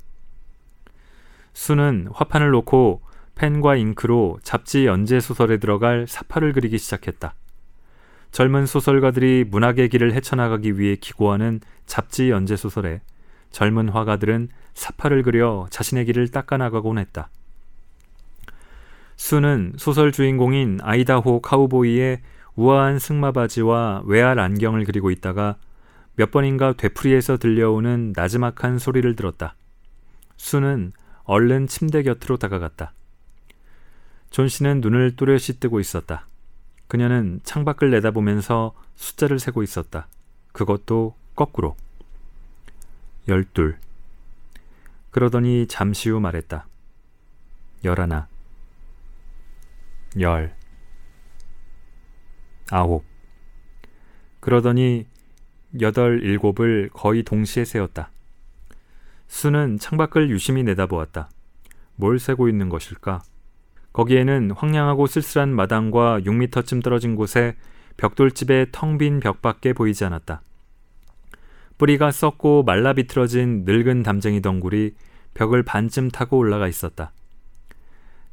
수는 1.53 2.09
화판을 2.13 2.51
놓고 2.51 3.01
펜과 3.35 3.77
잉크로 3.77 4.39
잡지 4.43 4.85
연재 4.85 5.19
소설에 5.19 5.57
들어갈 5.57 6.05
사파를 6.07 6.53
그리기 6.53 6.77
시작했다. 6.77 7.33
젊은 8.31 8.65
소설가들이 8.65 9.45
문학의 9.49 9.89
길을 9.89 10.13
헤쳐나가기 10.13 10.77
위해 10.77 10.97
기고하는 10.97 11.61
잡지 11.85 12.29
연재 12.29 12.57
소설에 12.57 13.01
젊은 13.51 13.87
화가들은 13.87 14.49
사파를 14.73 15.23
그려 15.23 15.67
자신의 15.69 16.05
길을 16.05 16.27
닦아나가곤 16.29 16.97
했다. 16.97 17.29
수는 19.15 19.73
소설 19.77 20.11
주인공인 20.11 20.79
아이다호 20.81 21.41
카우보이의 21.41 22.21
우아한 22.55 22.99
승마바지와 22.99 24.03
외알 24.05 24.39
안경을 24.39 24.85
그리고 24.85 25.11
있다가 25.11 25.57
몇 26.15 26.31
번인가 26.31 26.73
되풀이해서 26.73 27.37
들려오는 27.37 28.13
나지막한 28.15 28.79
소리를 28.79 29.15
들었다. 29.15 29.55
수는 30.37 30.91
얼른 31.23 31.67
침대 31.67 32.03
곁으로 32.03 32.37
다가갔다. 32.37 32.93
존시는 34.29 34.81
눈을 34.81 35.15
또렷이 35.15 35.59
뜨고 35.59 35.79
있었다. 35.79 36.27
그녀는 36.87 37.39
창밖을 37.43 37.89
내다보면서 37.91 38.73
숫자를 38.95 39.39
세고 39.39 39.63
있었다. 39.63 40.07
그것도 40.51 41.15
거꾸로. 41.35 41.75
열둘. 43.27 43.77
그러더니 45.11 45.67
잠시 45.67 46.09
후 46.09 46.19
말했다. 46.19 46.67
열하나. 47.83 48.27
열. 50.19 50.55
아홉. 52.71 53.03
그러더니 54.39 55.05
여덟, 55.81 56.23
일곱을 56.23 56.89
거의 56.93 57.23
동시에 57.23 57.65
세었다. 57.65 58.11
수는 59.27 59.77
창밖을 59.77 60.29
유심히 60.29 60.63
내다보았다. 60.63 61.29
뭘 61.95 62.19
세고 62.19 62.47
있는 62.47 62.69
것일까? 62.69 63.23
거기에는 63.93 64.51
황량하고 64.51 65.07
쓸쓸한 65.07 65.53
마당과 65.55 66.21
6미터쯤 66.21 66.83
떨어진 66.83 67.15
곳에 67.15 67.55
벽돌집의 67.97 68.67
텅 68.71 68.97
빈 68.97 69.19
벽밖에 69.19 69.73
보이지 69.73 70.05
않았다. 70.05 70.41
뿌리가 71.77 72.11
썩고 72.11 72.63
말라 72.63 72.93
비틀어진 72.93 73.63
늙은 73.65 74.03
담쟁이 74.03 74.41
덩굴이 74.41 74.91
벽을 75.33 75.63
반쯤 75.63 76.09
타고 76.09 76.37
올라가 76.37 76.67
있었다. 76.67 77.11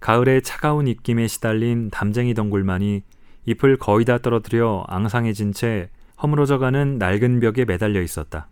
가을의 0.03 0.43
차가운 0.43 0.89
입김에 0.89 1.29
시달린 1.29 1.89
담쟁이 1.89 2.35
덩굴만이 2.35 3.05
잎을 3.47 3.77
거의 3.77 4.05
다 4.05 4.19
떨어뜨려 4.19 4.85
앙상해진 4.89 5.53
채 5.53 5.91
허물어져가는 6.21 6.99
낡은 6.99 7.39
벽에 7.39 7.65
매달려 7.65 8.03
있었다. 8.03 8.49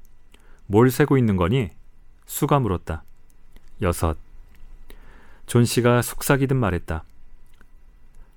뭘 0.66 0.92
세고 0.92 1.18
있는 1.18 1.34
거니? 1.34 1.70
수가 2.24 2.60
물었다. 2.60 3.02
여섯. 3.82 4.16
존시가 5.46 6.02
속삭이듯 6.02 6.56
말했다. 6.56 7.02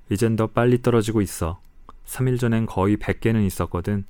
이젠 0.10 0.36
더 0.36 0.48
빨리 0.48 0.82
떨어지고 0.82 1.22
있어. 1.22 1.62
3일 2.08 2.40
전엔 2.40 2.66
거의 2.66 2.98
100개는 2.98 3.46
있었거든. 3.46 4.06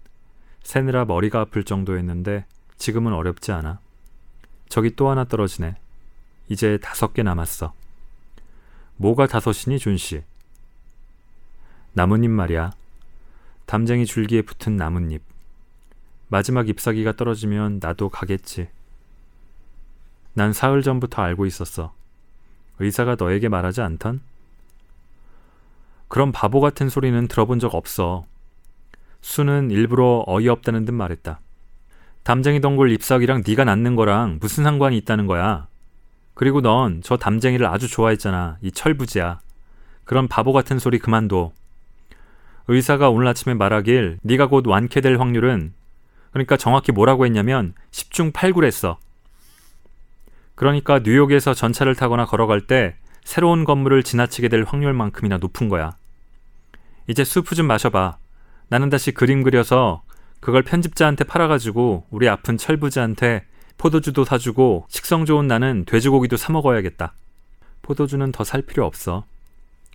세느라 0.64 1.04
머리가 1.04 1.42
아플 1.42 1.66
정도였는데 1.66 2.46
지금은 2.78 3.12
어렵지 3.12 3.52
않아. 3.52 3.80
저기 4.70 4.96
또 4.96 5.10
하나 5.10 5.26
떨어지네. 5.26 5.76
이제 6.48 6.78
다섯 6.82 7.14
개 7.14 7.22
남았어. 7.22 7.74
뭐가 8.98 9.28
다섯이니, 9.28 9.80
존시? 9.80 10.24
나뭇잎 11.94 12.30
말이야. 12.30 12.72
담쟁이 13.66 14.06
줄기에 14.06 14.42
붙은 14.42 14.78
나뭇잎. 14.78 15.22
마지막 16.28 16.68
잎사귀가 16.68 17.14
떨어지면 17.14 17.80
나도 17.82 18.10
가겠지. 18.10 18.70
난 20.34 20.52
사흘 20.52 20.82
전부터 20.82 21.22
알고 21.22 21.46
있었어. 21.46 21.94
의사가 22.80 23.16
너에게 23.20 23.50
말하지 23.50 23.82
않던? 23.82 24.22
그런 26.08 26.32
바보 26.32 26.60
같은 26.60 26.90
소리는 26.90 27.28
들어본 27.28 27.60
적 27.60 27.76
없어. 27.76 28.26
수는 29.22 29.72
일부러 29.72 30.24
어이없다는 30.28 30.86
듯 30.86 30.92
말했다. 30.92 31.40
담쟁이 32.24 32.62
덩굴 32.62 32.92
잎사귀랑 32.92 33.44
네가 33.46 33.64
낳는 33.64 33.96
거랑 33.96 34.40
무슨 34.42 34.64
상관이 34.64 34.98
있다는 34.98 35.28
거야. 35.28 35.68
그리고 36.34 36.62
넌 36.62 37.02
저 37.04 37.18
담쟁이를 37.18 37.66
아주 37.68 37.88
좋아했잖아. 37.88 38.58
이 38.62 38.72
철부지야. 38.72 39.40
그런 40.04 40.28
바보 40.28 40.54
같은 40.54 40.80
소리 40.80 41.00
그만둬. 41.00 41.52
의사가 42.68 43.10
오늘 43.10 43.28
아침에 43.28 43.54
말하길 43.54 44.20
네가 44.24 44.48
곧 44.48 44.66
완쾌될 44.68 45.20
확률은 45.20 45.74
그러니까 46.32 46.58
정확히 46.58 46.92
뭐라고 46.92 47.26
했냐면 47.26 47.74
10중 47.92 48.32
8구랬어. 48.34 48.98
그러니까 50.56 51.00
뉴욕에서 51.00 51.54
전차를 51.54 51.96
타거나 51.96 52.26
걸어갈 52.26 52.62
때 52.62 52.96
새로운 53.24 53.64
건물을 53.64 54.04
지나치게 54.04 54.50
될 54.50 54.64
확률만큼이나 54.64 55.38
높은 55.38 55.70
거야. 55.70 55.92
이제 57.08 57.24
수프 57.24 57.56
좀 57.56 57.68
마셔봐. 57.68 58.18
나는 58.70 58.90
다시 58.90 59.12
그림 59.12 59.44
그려서 59.44 60.04
그걸 60.40 60.64
편집자한테 60.64 61.24
팔아가지고 61.26 62.08
우리 62.10 62.28
아픈 62.28 62.58
철부지한테 62.58 63.46
포도주도 63.84 64.24
사주고 64.24 64.86
식성 64.88 65.26
좋은 65.26 65.46
나는 65.46 65.84
돼지고기도 65.84 66.38
사 66.38 66.54
먹어야겠다. 66.54 67.16
포도주는 67.82 68.32
더 68.32 68.46
살 68.46 68.62
필요 68.62 68.86
없어. 68.86 69.26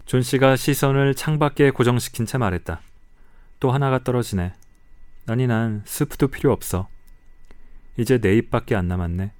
존시가 0.04 0.56
시선을 0.56 1.14
창밖에 1.14 1.70
고정시킨 1.70 2.26
채 2.26 2.36
말했다. 2.36 2.82
또 3.60 3.70
하나가 3.70 4.04
떨어지네. 4.04 4.52
아니 5.26 5.46
난 5.46 5.80
스프도 5.86 6.28
필요 6.28 6.52
없어. 6.52 6.86
이제 7.96 8.18
네 8.18 8.36
잎밖에 8.36 8.76
안 8.76 8.88
남았네. 8.88 9.32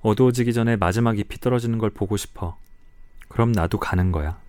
어두워지기 0.00 0.54
전에 0.54 0.76
마지막 0.76 1.18
잎이 1.18 1.38
떨어지는 1.38 1.76
걸 1.76 1.90
보고 1.90 2.16
싶어. 2.16 2.56
그럼 3.28 3.52
나도 3.52 3.78
가는 3.78 4.10
거야. 4.10 4.40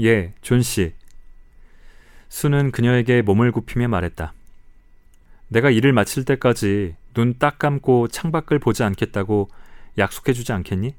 얘, 0.00 0.32
존시. 0.40 0.94
수는 2.30 2.70
그녀에게 2.70 3.20
몸을 3.20 3.52
굽히며 3.52 3.88
말했다. 3.88 4.32
내가 5.48 5.68
일을 5.68 5.92
마칠 5.92 6.24
때까지 6.24 6.96
눈 7.18 7.34
딱 7.40 7.58
감고 7.58 8.06
창밖을 8.06 8.60
보지 8.60 8.84
않겠다고 8.84 9.48
약속해주지 9.98 10.52
않겠니? 10.52 10.94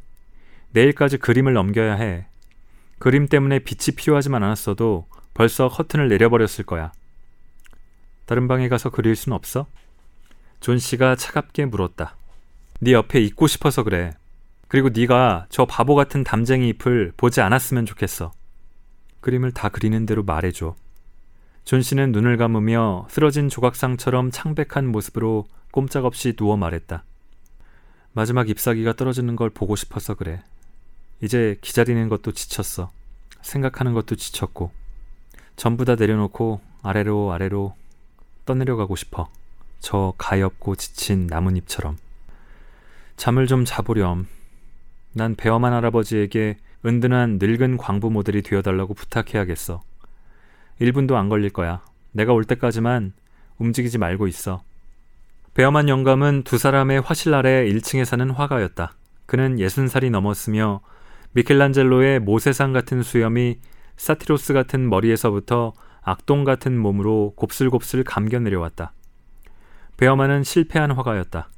내일까지 0.72 1.18
그림을 1.18 1.54
넘겨야 1.54 1.96
해. 1.96 2.28
그림 3.00 3.30
때문에 3.30 3.60
빛이 3.60 3.96
필요하지만 3.96 4.44
않았어도 4.44 5.08
벌써 5.34 5.70
커튼을 5.70 6.10
내려버렸을 6.10 6.66
거야. 6.66 6.92
다른 8.26 8.50
방에 8.50 8.68
가서 8.68 8.90
그릴 8.90 9.16
순 9.16 9.32
없어? 9.32 9.66
존시가 10.60 11.16
차갑게 11.16 11.68
물었다. 11.68 12.18
네 12.82 12.92
옆에 12.92 13.22
있고 13.22 13.48
싶어서 13.48 13.84
그래. 13.84 14.12
그리고 14.68 14.90
네가 14.90 15.46
저 15.50 15.66
바보 15.66 15.96
같은 15.96 16.26
담쟁이 16.26 16.68
잎을 16.68 17.14
보지 17.16 17.40
않았으면 17.40 17.86
좋겠어. 17.86 18.34
그림을 19.22 19.54
다 19.54 19.70
그리는 19.70 20.06
대로 20.06 20.24
말해줘. 20.24 20.76
존시는 21.64 22.12
눈을 22.12 22.36
감으며 22.36 23.08
쓰러진 23.10 23.48
조각상처럼 23.48 24.32
창백한 24.32 24.86
모습으로 24.86 25.46
꼼짝없이 25.72 26.34
누워 26.34 26.58
말했다. 26.58 27.04
마지막 28.14 28.50
잎사귀가 28.50 28.94
떨어지는 28.94 29.36
걸 29.36 29.50
보고 29.50 29.76
싶어서 29.76 30.16
그래. 30.16 30.42
이제 31.22 31.58
기다리는 31.62 32.10
것도 32.10 32.32
지쳤어. 32.32 32.92
생각하는 33.42 33.94
것도 33.94 34.16
지쳤고. 34.16 34.72
전부 35.56 35.86
다 35.86 35.96
내려놓고 35.96 36.62
아래로 36.82 37.32
아래로 37.34 37.76
떠내려가고 38.46 38.96
싶어. 38.96 39.30
저 39.80 40.14
가엾고 40.18 40.76
지친 40.76 41.28
나뭇잎처럼. 41.28 41.98
잠을 43.18 43.48
좀 43.48 43.66
자보렴. 43.66 44.28
난 45.14 45.36
배엄한 45.36 45.74
할아버지에게 45.74 46.58
은든한 46.86 47.40
늙은 47.42 47.78
광부 47.78 48.10
모델이 48.10 48.42
되어달라고 48.42 48.94
부탁해야겠어. 48.94 49.82
1분도 50.80 51.16
안 51.16 51.28
걸릴 51.28 51.50
거야. 51.50 51.84
내가 52.12 52.34
올 52.34 52.46
때까지만 52.46 53.14
움직이지 53.58 53.98
말고 53.98 54.28
있어. 54.28 54.64
배엄한 55.54 55.90
영감은 55.90 56.44
두 56.44 56.58
사람의 56.58 57.02
화실 57.02 57.34
아래 57.34 57.66
1층에 57.66 58.06
사는 58.06 58.30
화가였다. 58.30 58.94
그는 59.26 59.58
60살이 59.58 60.10
넘었으며 60.12 60.82
미켈란젤로의 61.32 62.20
모세상 62.20 62.72
같은 62.72 63.04
수염이 63.04 63.60
사티로스 63.98 64.54
같은 64.54 64.90
머리에서부터 64.90 65.74
악동 66.02 66.44
같은 66.44 66.78
몸으로 66.78 67.34
곱슬곱슬 67.36 68.04
감겨 68.04 68.40
내려왔다. 68.40 68.94
베어만은 69.98 70.44
실패한 70.44 70.92
화가였다. 70.92 71.50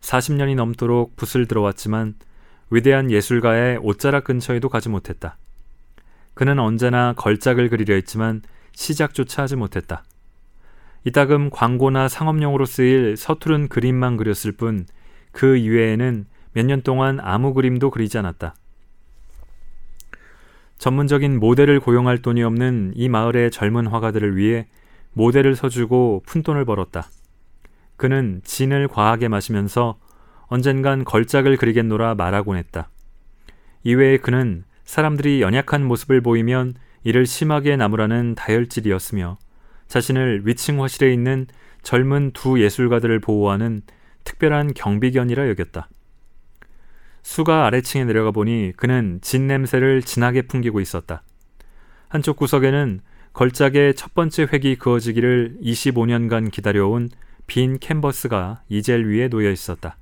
40년이 0.00 0.54
넘도록 0.56 1.16
붓을 1.16 1.46
들어왔지만 1.46 2.14
위대한 2.70 3.10
예술가의 3.10 3.78
옷자락 3.82 4.24
근처에도 4.24 4.68
가지 4.68 4.88
못했다. 4.88 5.36
그는 6.34 6.58
언제나 6.58 7.12
걸작을 7.16 7.68
그리려 7.68 7.94
했지만 7.94 8.42
시작조차 8.72 9.42
하지 9.42 9.56
못했다. 9.56 10.04
이따금 11.04 11.50
광고나 11.50 12.08
상업용으로 12.08 12.64
쓰일 12.64 13.16
서투른 13.16 13.68
그림만 13.68 14.16
그렸을 14.16 14.52
뿐 14.52 14.86
그 15.32 15.56
이외에는 15.56 16.26
몇 16.52 16.66
년 16.66 16.82
동안 16.82 17.18
아무 17.20 17.54
그림도 17.54 17.90
그리지 17.90 18.18
않았다. 18.18 18.54
전문적인 20.78 21.40
모델을 21.40 21.80
고용할 21.80 22.18
돈이 22.18 22.42
없는 22.42 22.92
이 22.94 23.08
마을의 23.08 23.50
젊은 23.50 23.86
화가들을 23.86 24.36
위해 24.36 24.66
모델을 25.14 25.56
서주고 25.56 26.22
푼돈을 26.26 26.64
벌었다. 26.64 27.08
그는 27.96 28.40
진을 28.44 28.88
과하게 28.88 29.28
마시면서 29.28 29.98
언젠간 30.48 31.04
걸작을 31.04 31.56
그리겠노라 31.56 32.14
말하곤 32.16 32.56
했다. 32.56 32.90
이외에 33.84 34.18
그는 34.18 34.64
사람들이 34.84 35.40
연약한 35.40 35.84
모습을 35.84 36.20
보이면 36.20 36.74
이를 37.04 37.26
심하게 37.26 37.76
나무라는 37.76 38.34
다혈질이었으며 38.34 39.38
자신을 39.92 40.46
위층 40.46 40.82
화실에 40.82 41.12
있는 41.12 41.46
젊은 41.82 42.30
두 42.32 42.62
예술가들을 42.62 43.20
보호하는 43.20 43.82
특별한 44.24 44.72
경비견이라 44.72 45.50
여겼다. 45.50 45.90
수가 47.22 47.66
아래층에 47.66 48.04
내려가 48.04 48.30
보니 48.30 48.72
그는 48.74 49.18
진 49.20 49.46
냄새를 49.46 50.00
진하게 50.00 50.42
풍기고 50.42 50.80
있었다. 50.80 51.22
한쪽 52.08 52.36
구석에는 52.36 53.00
걸작의 53.34 53.94
첫 53.94 54.14
번째 54.14 54.48
획이 54.50 54.76
그어지기를 54.76 55.58
25년간 55.62 56.50
기다려온 56.50 57.10
빈 57.46 57.78
캔버스가 57.78 58.62
이젤 58.70 59.06
위에 59.06 59.28
놓여 59.28 59.50
있었다. 59.50 59.98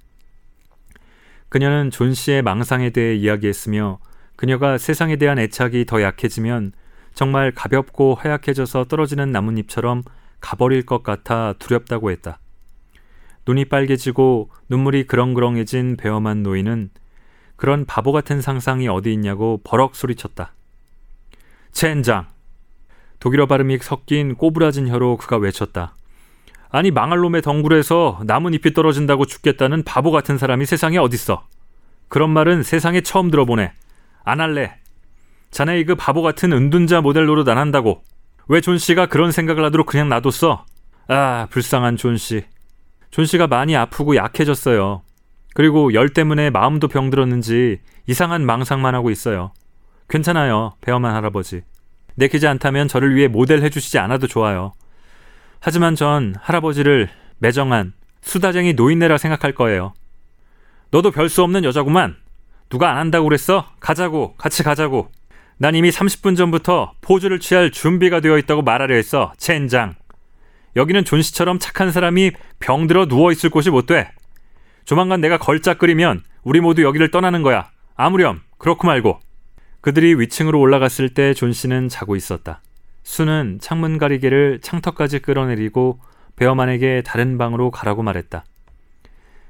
그녀는 1.49 1.91
존시의 1.91 2.43
망상에 2.43 2.91
대해 2.91 3.17
이야기했으며 3.17 3.99
그녀가 4.37 4.79
세상에 4.79 5.17
대한 5.17 5.41
애착이 5.41 5.85
더 5.87 6.01
약해지면 6.01 6.75
정말 7.15 7.53
가볍고 7.53 8.15
허약해져서 8.15 8.85
떨어지는 8.85 9.33
나뭇잎처럼 9.33 10.03
가버릴 10.41 10.87
것 10.87 11.03
같아 11.03 11.55
두렵다고 11.59 12.11
했다. 12.11 12.39
눈이 13.47 13.67
빨개지고 13.67 14.51
눈물이 14.69 15.07
그렁그렁해진 15.07 15.97
배엄한 15.97 16.43
노인은 16.43 16.91
그런 17.57 17.85
바보 17.85 18.13
같은 18.13 18.41
상상이 18.41 18.89
어디 18.89 19.13
있냐고 19.13 19.61
버럭 19.65 19.95
소리쳤다. 19.95 20.55
젠장! 21.73 22.29
독일어 23.19 23.47
발음이 23.47 23.79
섞인 23.79 24.35
꼬부라진 24.35 24.89
혀로 24.89 25.19
그가 25.19 25.37
외쳤다. 25.37 25.95
아니 26.71 26.91
망할 26.91 27.19
놈의 27.19 27.43
덩굴에서 27.43 28.21
나뭇잎이 28.25 28.73
떨어진다고 28.73 29.27
죽겠다는 29.27 29.83
바보 29.85 30.11
같은 30.11 30.39
사람이 30.39 30.65
세상에 30.65 30.97
어딨어. 30.99 31.47
그런 32.09 32.31
말은 32.31 32.63
세상에 32.63 33.03
처음 33.03 33.31
들어보네. 33.31 33.73
안 34.25 34.41
할래. 34.41 34.80
자네 35.51 35.83
그 35.85 35.95
바보 35.95 36.23
같은 36.23 36.53
은둔자 36.53 37.01
모델 37.01 37.27
노릇 37.27 37.49
안 37.49 37.59
한다고. 37.59 38.03
왜 38.49 38.61
존시가 38.61 39.07
그런 39.07 39.33
생각을 39.33 39.65
하도록 39.67 39.87
그냥 39.87 40.09
놔뒀어? 40.09 40.65
아, 41.09 41.47
불쌍한 41.51 41.97
존시. 41.97 42.45
존시가 43.11 43.47
많이 43.47 43.77
아프고 43.77 44.17
약해졌어요. 44.17 45.03
그리고 45.55 45.93
열 45.95 46.09
때문에 46.09 46.51
마음도 46.51 46.87
병들었는지 46.89 47.81
이상한 48.07 48.47
망상만 48.47 48.95
하고 48.95 49.11
있어요. 49.11 49.53
괜찮아요, 50.09 50.75
베어만 50.81 51.15
할아버지. 51.15 51.63
내키지 52.15 52.47
않다면 52.47 52.89
저를 52.89 53.15
위해 53.15 53.29
모델 53.29 53.63
해주시지 53.63 53.99
않아도 53.99 54.27
좋아요. 54.27 54.73
하지만 55.61 55.95
전 55.95 56.35
할아버지를 56.41 57.09
매정한 57.39 57.93
수다쟁이 58.23 58.75
노인네라 58.75 59.19
생각할 59.19 59.55
거예요. 59.55 59.93
너도 60.91 61.11
별 61.11 61.29
수 61.29 61.43
없는 61.43 61.65
여자구만. 61.65 62.17
누가 62.69 62.91
안 62.91 62.99
한다고 62.99 63.25
그랬어? 63.25 63.67
가자고. 63.81 64.35
같이 64.37 64.63
가자고. 64.63 65.11
난 65.63 65.75
이미 65.75 65.91
30분 65.91 66.39
전부터 66.39 66.95
포즈를 67.03 67.39
취할 67.39 67.71
준비가 67.71 68.21
되어 68.21 68.39
있다고 68.39 68.63
말하려 68.63 68.95
했어. 68.95 69.35
젠장. 69.37 69.95
여기는 70.75 71.05
존시처럼 71.05 71.59
착한 71.59 71.93
사람이 71.93 72.31
병들어 72.61 73.09
누워 73.09 73.31
있을 73.31 73.51
곳이 73.51 73.69
못 73.69 73.85
돼. 73.85 74.11
조만간 74.87 75.21
내가 75.21 75.37
걸작 75.37 75.72
그리면 75.72 76.23
우리 76.45 76.61
모두 76.63 76.83
여기를 76.83 77.11
떠나는 77.11 77.43
거야. 77.43 77.69
아무렴. 77.95 78.41
그렇고 78.57 78.87
말고. 78.87 79.21
그들이 79.83 80.15
위층으로 80.15 80.59
올라갔을 80.59 81.11
때 81.11 81.35
존시는 81.35 81.91
자고 81.91 82.17
있었다. 82.17 82.63
수는 83.03 83.59
창문 83.61 83.99
가리개를 83.99 84.61
창턱까지 84.63 85.19
끌어내리고 85.19 86.01
베어만에게 86.37 87.03
다른 87.05 87.37
방으로 87.37 87.71
가라고 87.71 88.03
말했다. 88.03 88.47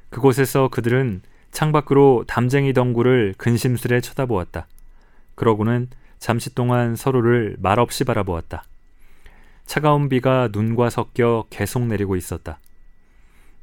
그곳에서 0.08 0.66
그들은 0.70 1.22
창밖으로 1.52 2.24
담쟁이 2.26 2.72
덩굴을 2.72 3.34
근심스레 3.38 4.00
쳐다보았다. 4.00 4.66
그러고는 5.36 5.88
잠시 6.20 6.54
동안 6.54 6.94
서로를 6.94 7.56
말없이 7.58 8.04
바라보았다. 8.04 8.62
차가운 9.66 10.08
비가 10.08 10.48
눈과 10.52 10.90
섞여 10.90 11.44
계속 11.50 11.86
내리고 11.86 12.14
있었다. 12.14 12.60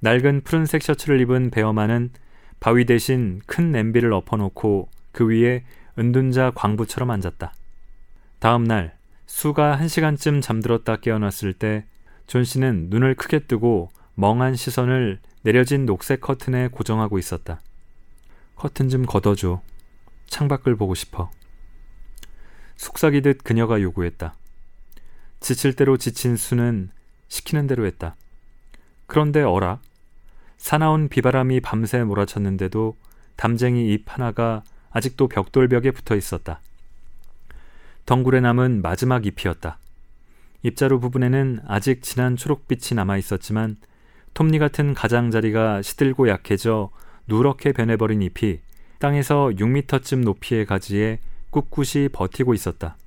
낡은 0.02 0.42
푸른색 0.42 0.84
셔츠를 0.84 1.22
입은 1.22 1.50
베어만은 1.50 2.12
바위 2.60 2.84
대신 2.84 3.42
큰 3.46 3.72
냄비를 3.72 4.12
엎어놓고 4.12 4.90
그 5.14 5.28
위에 5.28 5.64
은둔자 5.98 6.52
광부처럼 6.56 7.10
앉았다. 7.12 7.54
다음 8.40 8.66
날 8.66 8.98
수가 9.26 9.76
한 9.76 9.88
시간쯤 9.88 10.42
잠들었다 10.42 10.98
깨어났을 10.98 11.54
때 11.54 11.86
존시는 12.28 12.88
눈을 12.90 13.16
크게 13.16 13.40
뜨고 13.40 13.90
멍한 14.16 14.56
시선을 14.56 15.20
내려진 15.44 15.86
녹색 15.86 16.20
커튼에 16.20 16.68
고정하고 16.68 17.18
있었다. 17.18 17.62
커튼 18.56 18.90
좀 18.90 19.06
걷어줘. 19.06 19.62
창밖을 20.28 20.76
보고 20.76 20.94
싶어. 20.94 21.32
속삭이듯 22.78 23.44
그녀가 23.44 23.82
요구했다. 23.82 24.34
지칠 25.40 25.74
대로 25.74 25.98
지친 25.98 26.36
수는 26.36 26.90
시키는 27.28 27.68
대로 27.68 27.86
했다. 27.86 28.16
그런데 29.06 29.42
어라? 29.42 29.80
사나운 30.58 31.10
비바람이 31.10 31.62
밤새 31.62 32.04
몰아쳤는데도 32.04 32.96
담쟁이 33.36 33.94
잎 33.94 34.04
하나가 34.08 34.64
아직도 34.90 35.28
벽돌벽에 35.28 35.92
붙어 35.92 36.16
있었다. 36.16 36.62
덩굴에 38.06 38.40
남은 38.40 38.82
마지막 38.82 39.26
잎이었다. 39.26 39.78
잎자루 40.64 41.00
부분에는 41.00 41.60
아직 41.68 42.02
진한 42.02 42.36
초록빛이 42.36 42.96
남아 42.96 43.18
있었지만 43.18 43.78
톱니 44.34 44.60
같은 44.60 44.94
가장자리가 44.94 45.82
시들고 45.82 46.30
약해져 46.30 46.90
누렇게 47.28 47.74
변해버린 47.74 48.22
잎이 48.22 48.60
땅에서 49.00 49.52
6미터쯤 49.56 50.24
높이의 50.24 50.66
가지에 50.66 51.20
꿋꿋이 51.62 52.10
버티고 52.10 52.54
있었다. 52.54 52.98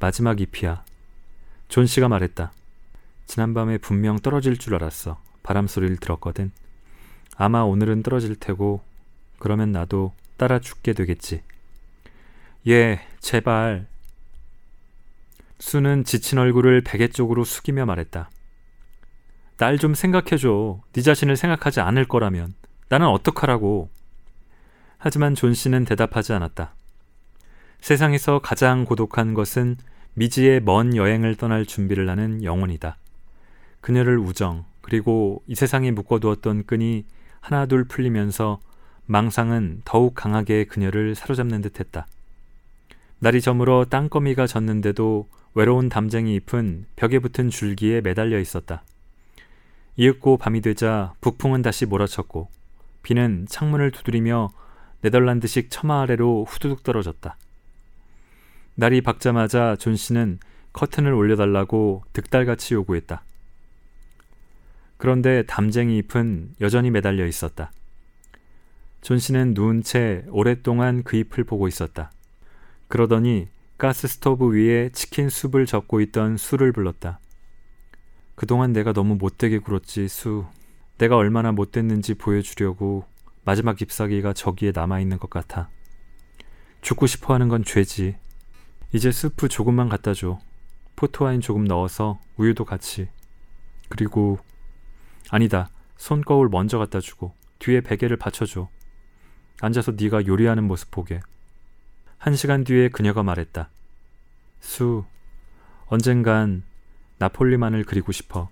마지막 0.00 0.40
잎이야. 0.40 0.84
존시가 1.68 2.08
말했다. 2.08 2.52
지난밤에 3.26 3.78
분명 3.78 4.18
떨어질 4.18 4.56
줄 4.56 4.74
알았어. 4.74 5.20
바람 5.42 5.66
소리를 5.66 5.96
들었거든. 5.98 6.50
아마 7.36 7.60
오늘은 7.62 8.02
떨어질 8.02 8.36
테고 8.36 8.82
그러면 9.38 9.70
나도 9.72 10.12
따라 10.36 10.60
죽게 10.60 10.94
되겠지. 10.94 11.42
얘, 12.68 13.06
제발. 13.20 13.86
수는 15.58 16.04
지친 16.04 16.38
얼굴을 16.38 16.80
베개 16.82 17.08
쪽으로 17.08 17.44
숙이며 17.44 17.84
말했다. 17.86 18.30
날 19.58 19.78
좀 19.78 19.94
생각해줘. 19.94 20.80
네 20.92 21.02
자신을 21.02 21.36
생각하지 21.36 21.80
않을 21.80 22.06
거라면. 22.06 22.54
나는 22.88 23.08
어떡하라고. 23.08 23.90
하지만 24.98 25.34
존시는 25.34 25.84
대답하지 25.84 26.32
않았다. 26.32 26.74
세상에서 27.82 28.38
가장 28.38 28.84
고독한 28.84 29.34
것은 29.34 29.76
미지의 30.14 30.60
먼 30.60 30.94
여행을 30.94 31.34
떠날 31.34 31.66
준비를 31.66 32.08
하는 32.08 32.44
영혼이다. 32.44 32.96
그녀를 33.80 34.20
우정, 34.20 34.64
그리고 34.82 35.42
이 35.48 35.56
세상에 35.56 35.90
묶어두었던 35.90 36.66
끈이 36.66 37.04
하나둘 37.40 37.86
풀리면서 37.88 38.60
망상은 39.06 39.82
더욱 39.84 40.14
강하게 40.14 40.64
그녀를 40.64 41.16
사로잡는 41.16 41.60
듯 41.60 41.80
했다. 41.80 42.06
날이 43.18 43.40
저물어 43.40 43.86
땅거미가 43.90 44.46
졌는데도 44.46 45.28
외로운 45.54 45.88
담쟁이 45.88 46.36
잎은 46.36 46.86
벽에 46.94 47.18
붙은 47.18 47.50
줄기에 47.50 48.00
매달려 48.00 48.38
있었다. 48.38 48.84
이윽고 49.96 50.36
밤이 50.36 50.60
되자 50.60 51.14
북풍은 51.20 51.62
다시 51.62 51.86
몰아쳤고 51.86 52.48
비는 53.02 53.46
창문을 53.48 53.90
두드리며 53.90 54.52
네덜란드식 55.00 55.68
처마 55.68 56.02
아래로 56.02 56.44
후두둑 56.48 56.84
떨어졌다. 56.84 57.36
날이 58.74 59.00
밝자마자 59.00 59.76
존시는 59.76 60.38
커튼을 60.72 61.12
올려달라고 61.12 62.04
득달같이 62.12 62.74
요구했다. 62.74 63.22
그런데 64.96 65.42
담쟁이 65.46 65.98
잎은 65.98 66.54
여전히 66.60 66.90
매달려 66.90 67.26
있었다. 67.26 67.72
존시는 69.00 69.52
누운 69.54 69.82
채 69.82 70.24
오랫동안 70.30 71.02
그 71.02 71.16
잎을 71.16 71.44
보고 71.44 71.66
있었다. 71.68 72.12
그러더니 72.88 73.48
가스 73.78 74.06
스토브 74.06 74.54
위에 74.54 74.90
치킨 74.90 75.28
수프를 75.28 75.66
젓고 75.66 76.00
있던 76.00 76.36
수를 76.36 76.72
불렀다. 76.72 77.18
그동안 78.36 78.72
내가 78.72 78.92
너무 78.92 79.16
못되게 79.16 79.58
굴었지, 79.58 80.08
수. 80.08 80.46
내가 80.98 81.16
얼마나 81.16 81.52
못됐는지 81.52 82.14
보여주려고 82.14 83.04
마지막 83.44 83.82
잎사귀가 83.82 84.32
저기에 84.34 84.72
남아있는 84.72 85.18
것 85.18 85.28
같아. 85.30 85.68
죽고 86.80 87.06
싶어 87.06 87.34
하는 87.34 87.48
건 87.48 87.64
죄지. 87.64 88.16
이제 88.94 89.10
스프 89.10 89.48
조금만 89.48 89.88
갖다 89.88 90.12
줘. 90.12 90.38
포토와인 90.96 91.40
조금 91.40 91.64
넣어서 91.64 92.20
우유도 92.36 92.66
같이. 92.66 93.08
그리고 93.88 94.38
아니다. 95.30 95.70
손거울 95.96 96.50
먼저 96.50 96.76
갖다 96.76 97.00
주고 97.00 97.32
뒤에 97.58 97.80
베개를 97.80 98.18
받쳐줘. 98.18 98.68
앉아서 99.62 99.92
네가 99.98 100.26
요리하는 100.26 100.64
모습 100.64 100.90
보게. 100.90 101.20
한 102.18 102.36
시간 102.36 102.64
뒤에 102.64 102.88
그녀가 102.88 103.22
말했다. 103.22 103.70
수, 104.60 105.04
언젠간 105.86 106.62
나폴리만을 107.16 107.84
그리고 107.84 108.12
싶어. 108.12 108.50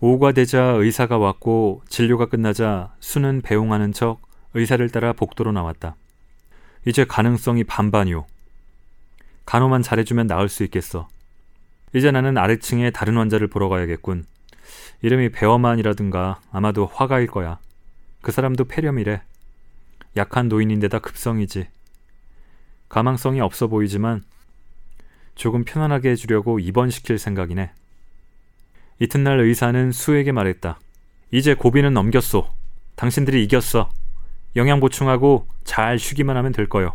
오후가 0.00 0.32
되자 0.32 0.62
의사가 0.62 1.16
왔고 1.16 1.82
진료가 1.88 2.26
끝나자 2.26 2.92
수는 2.98 3.42
배웅하는 3.42 3.92
척 3.92 4.20
의사를 4.54 4.88
따라 4.90 5.12
복도로 5.12 5.52
나왔다. 5.52 5.94
이제 6.86 7.04
가능성이 7.04 7.62
반반이오. 7.62 8.26
간호만 9.50 9.82
잘해주면 9.82 10.28
나을 10.28 10.48
수 10.48 10.62
있겠어. 10.62 11.08
이제 11.92 12.12
나는 12.12 12.38
아래층에 12.38 12.92
다른 12.92 13.16
환자를 13.16 13.48
보러 13.48 13.68
가야겠군. 13.68 14.24
이름이 15.02 15.30
배어만이라든가 15.30 16.40
아마도 16.52 16.86
화가일 16.86 17.26
거야. 17.26 17.58
그 18.20 18.30
사람도 18.30 18.66
폐렴이래. 18.66 19.22
약한 20.16 20.48
노인인데다 20.48 21.00
급성이지. 21.00 21.66
가망성이 22.88 23.40
없어 23.40 23.66
보이지만 23.66 24.22
조금 25.34 25.64
편안하게 25.64 26.10
해주려고 26.10 26.60
입원시킬 26.60 27.18
생각이네. 27.18 27.72
이튿날 29.00 29.40
의사는 29.40 29.90
수에게 29.90 30.30
말했다. 30.30 30.78
이제 31.32 31.54
고비는 31.54 31.92
넘겼소. 31.92 32.48
당신들이 32.94 33.42
이겼어. 33.42 33.90
영양 34.54 34.78
보충하고 34.78 35.48
잘 35.64 35.98
쉬기만 35.98 36.36
하면 36.36 36.52
될 36.52 36.68
거요. 36.68 36.94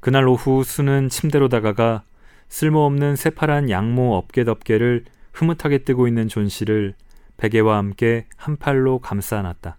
그날 0.00 0.26
오후 0.26 0.64
수는 0.64 1.08
침대로 1.10 1.48
다가가 1.48 2.04
쓸모없는 2.48 3.16
새파란 3.16 3.70
양모 3.70 4.16
어깨덮개를 4.16 5.04
흐뭇하게 5.32 5.78
뜨고 5.78 6.08
있는 6.08 6.26
존시를 6.26 6.94
베개와 7.36 7.76
함께 7.76 8.26
한 8.36 8.56
팔로 8.56 8.98
감싸 8.98 9.38
안았다. 9.38 9.76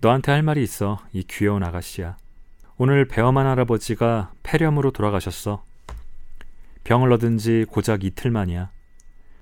너한테 0.00 0.32
할 0.32 0.42
말이 0.42 0.62
있어, 0.62 1.00
이 1.12 1.22
귀여운 1.24 1.62
아가씨야. 1.62 2.16
오늘 2.76 3.06
베어먼 3.06 3.46
할아버지가 3.46 4.32
폐렴으로 4.42 4.90
돌아가셨어. 4.90 5.64
병을 6.84 7.12
얻은 7.12 7.38
지 7.38 7.64
고작 7.68 8.04
이틀 8.04 8.30
만이야. 8.30 8.70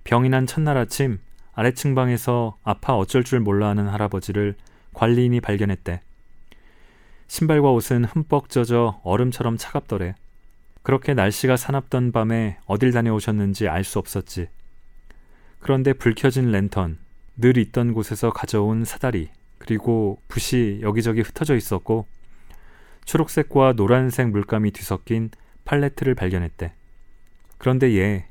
병이 0.05 0.29
난 0.29 0.47
첫날 0.47 0.77
아침 0.77 1.19
아래층 1.55 1.95
방에서 1.95 2.57
아파 2.63 2.95
어쩔 2.97 3.25
줄 3.25 3.41
몰라 3.41 3.69
하는 3.69 3.89
할아버지를 3.89 4.55
관리인이 4.95 5.41
발견했대. 5.41 6.01
신발과 7.33 7.71
옷은 7.71 8.05
흠뻑 8.05 8.51
젖어 8.51 9.01
얼음처럼 9.05 9.57
차갑더래. 9.57 10.17
그렇게 10.83 11.15
날씨가 11.15 11.57
사납던 11.57 12.13
밤에 12.13 12.59
어딜 12.67 12.93
다녀오셨는지 12.93 13.69
알 13.69 13.85
수 13.85 13.99
없었지. 13.99 14.49
그런데 15.59 15.95
불 15.95 16.15
켜진 16.15 16.51
랜턴, 16.51 16.99
늘 17.39 17.57
있던 17.57 17.95
곳에서 17.95 18.35
가져온 18.35 18.85
사다리, 18.85 19.31
그리고 19.57 20.21
붓이 20.29 20.81
여기저기 20.83 21.23
흩어져 21.23 21.57
있었고, 21.57 22.07
초록색과 23.07 23.77
노란색 23.77 24.29
물감이 24.29 24.71
뒤섞인 24.73 25.31
팔레트를 25.65 26.15
발견했대. 26.15 26.75
그런데 27.57 27.97
얘, 27.97 28.27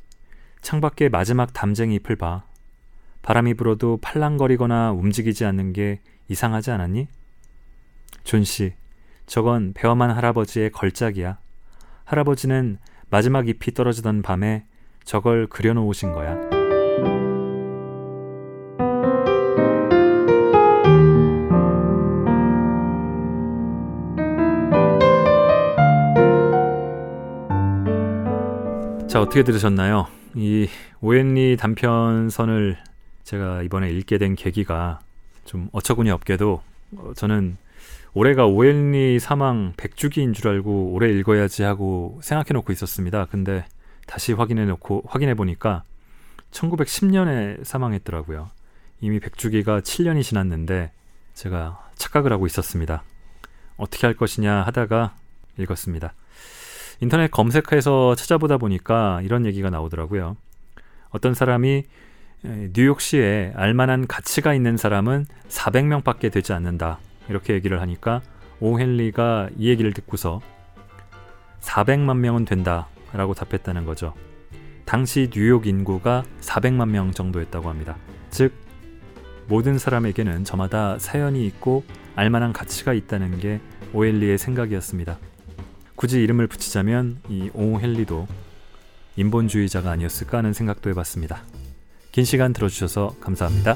창밖에 0.62 1.10
마지막 1.10 1.54
담쟁이 1.54 1.96
잎을 1.96 2.18
봐. 2.18 2.44
바람이 3.24 3.56
불어도 3.56 3.98
팔랑거리거나 4.00 4.92
움직이지 4.92 5.44
않는 5.46 5.74
게 5.74 6.02
이상하지 6.28 6.70
않았니? 6.70 7.08
존시, 8.24 8.74
저건 9.32 9.72
베어먼 9.74 10.12
할아버지의 10.12 10.72
걸작이야. 10.72 11.38
할아버지는 12.04 12.80
마지막 13.10 13.48
잎이 13.48 13.74
떨어지던 13.74 14.24
밤에 14.24 14.66
저걸 15.06 15.48
그려놓으신 15.48 16.12
거야. 16.12 16.36
자, 29.08 29.22
어떻게 29.22 29.44
들으셨나요? 29.46 30.08
이 30.36 30.68
오엔리 31.00 31.56
단편선을 31.56 32.78
제가 33.24 33.62
이번에 33.62 33.92
읽게 33.92 34.18
된 34.18 34.36
계기가 34.36 35.00
좀 35.46 35.70
어처구니 35.72 36.12
없게도 36.12 36.62
어, 36.98 37.12
저는 37.16 37.56
올해가 38.14 38.46
오엔리 38.46 39.20
사망 39.20 39.72
100주기인 39.78 40.34
줄 40.34 40.50
알고 40.50 40.92
올해 40.92 41.10
읽어야지 41.12 41.64
하고 41.64 42.20
생각해 42.22 42.48
놓고 42.54 42.74
있었습니다. 42.74 43.26
근데 43.32 43.66
다시 44.06 44.34
확인해 44.34 44.66
놓고 44.66 45.04
확인해 45.08 45.34
보니까 45.34 45.84
1910년에 46.52 47.64
사망했더라고요. 47.64 48.50
이미 49.00 49.20
100주기가 49.20 49.82
7년이 49.82 50.24
지났는데 50.24 50.92
제가 51.34 51.90
착각을 51.96 52.34
하고 52.34 52.46
있었습니다. 52.48 53.04
어떻게 53.78 54.06
할 54.08 54.14
것이냐 54.16 54.62
하다가 54.64 55.16
읽었습니다. 55.58 56.14
인터넷 57.00 57.32
검색해서 57.32 58.16
찾아보다 58.16 58.58
보니까 58.58 59.22
이런 59.24 59.46
얘기가 59.46 59.70
나오더라고요. 59.70 60.36
어떤 61.12 61.34
사람이 61.34 61.86
뉴욕시에 62.44 63.54
알만한 63.56 64.08
가치가 64.08 64.54
있는 64.54 64.76
사람은 64.76 65.26
400명밖에 65.48 66.32
되지 66.32 66.52
않는다. 66.52 67.00
이렇게 67.30 67.54
얘기를 67.54 67.82
하니까 67.82 68.22
오 68.60 68.80
헨리가 68.80 69.50
이 69.58 69.70
얘기를 69.70 69.94
듣고서 69.94 70.42
400만 71.62 72.18
명은 72.18 72.46
된다. 72.46 72.88
라고 73.14 73.34
답했다는 73.34 73.86
거죠. 73.86 74.14
당시 74.86 75.30
뉴욕 75.32 75.68
인구가 75.68 76.24
400만 76.42 76.90
명 76.90 77.12
정도였다고 77.12 77.70
합니다. 77.70 77.98
즉, 78.30 78.54
모든 79.48 79.78
사람에게는 79.78 80.46
저마다 80.46 80.98
사연이 80.98 81.46
있고 81.46 81.84
알만한 82.16 82.54
가치가 82.54 82.94
있다는 82.94 83.40
게 83.40 83.60
오헨리의 83.94 84.38
생각이었습니다. 84.38 85.18
굳이 85.96 86.22
이름을 86.24 86.48
붙이자면 86.48 87.20
이 87.28 87.50
오헨리도 87.54 88.28
인본주의자가 89.18 89.92
아니었을까 89.92 90.38
하는 90.38 90.54
생각도 90.54 90.90
해봤습니다. 90.90 91.44
긴 92.12 92.24
시간 92.24 92.54
들어주셔서 92.54 93.16
감사합니다. 93.20 93.76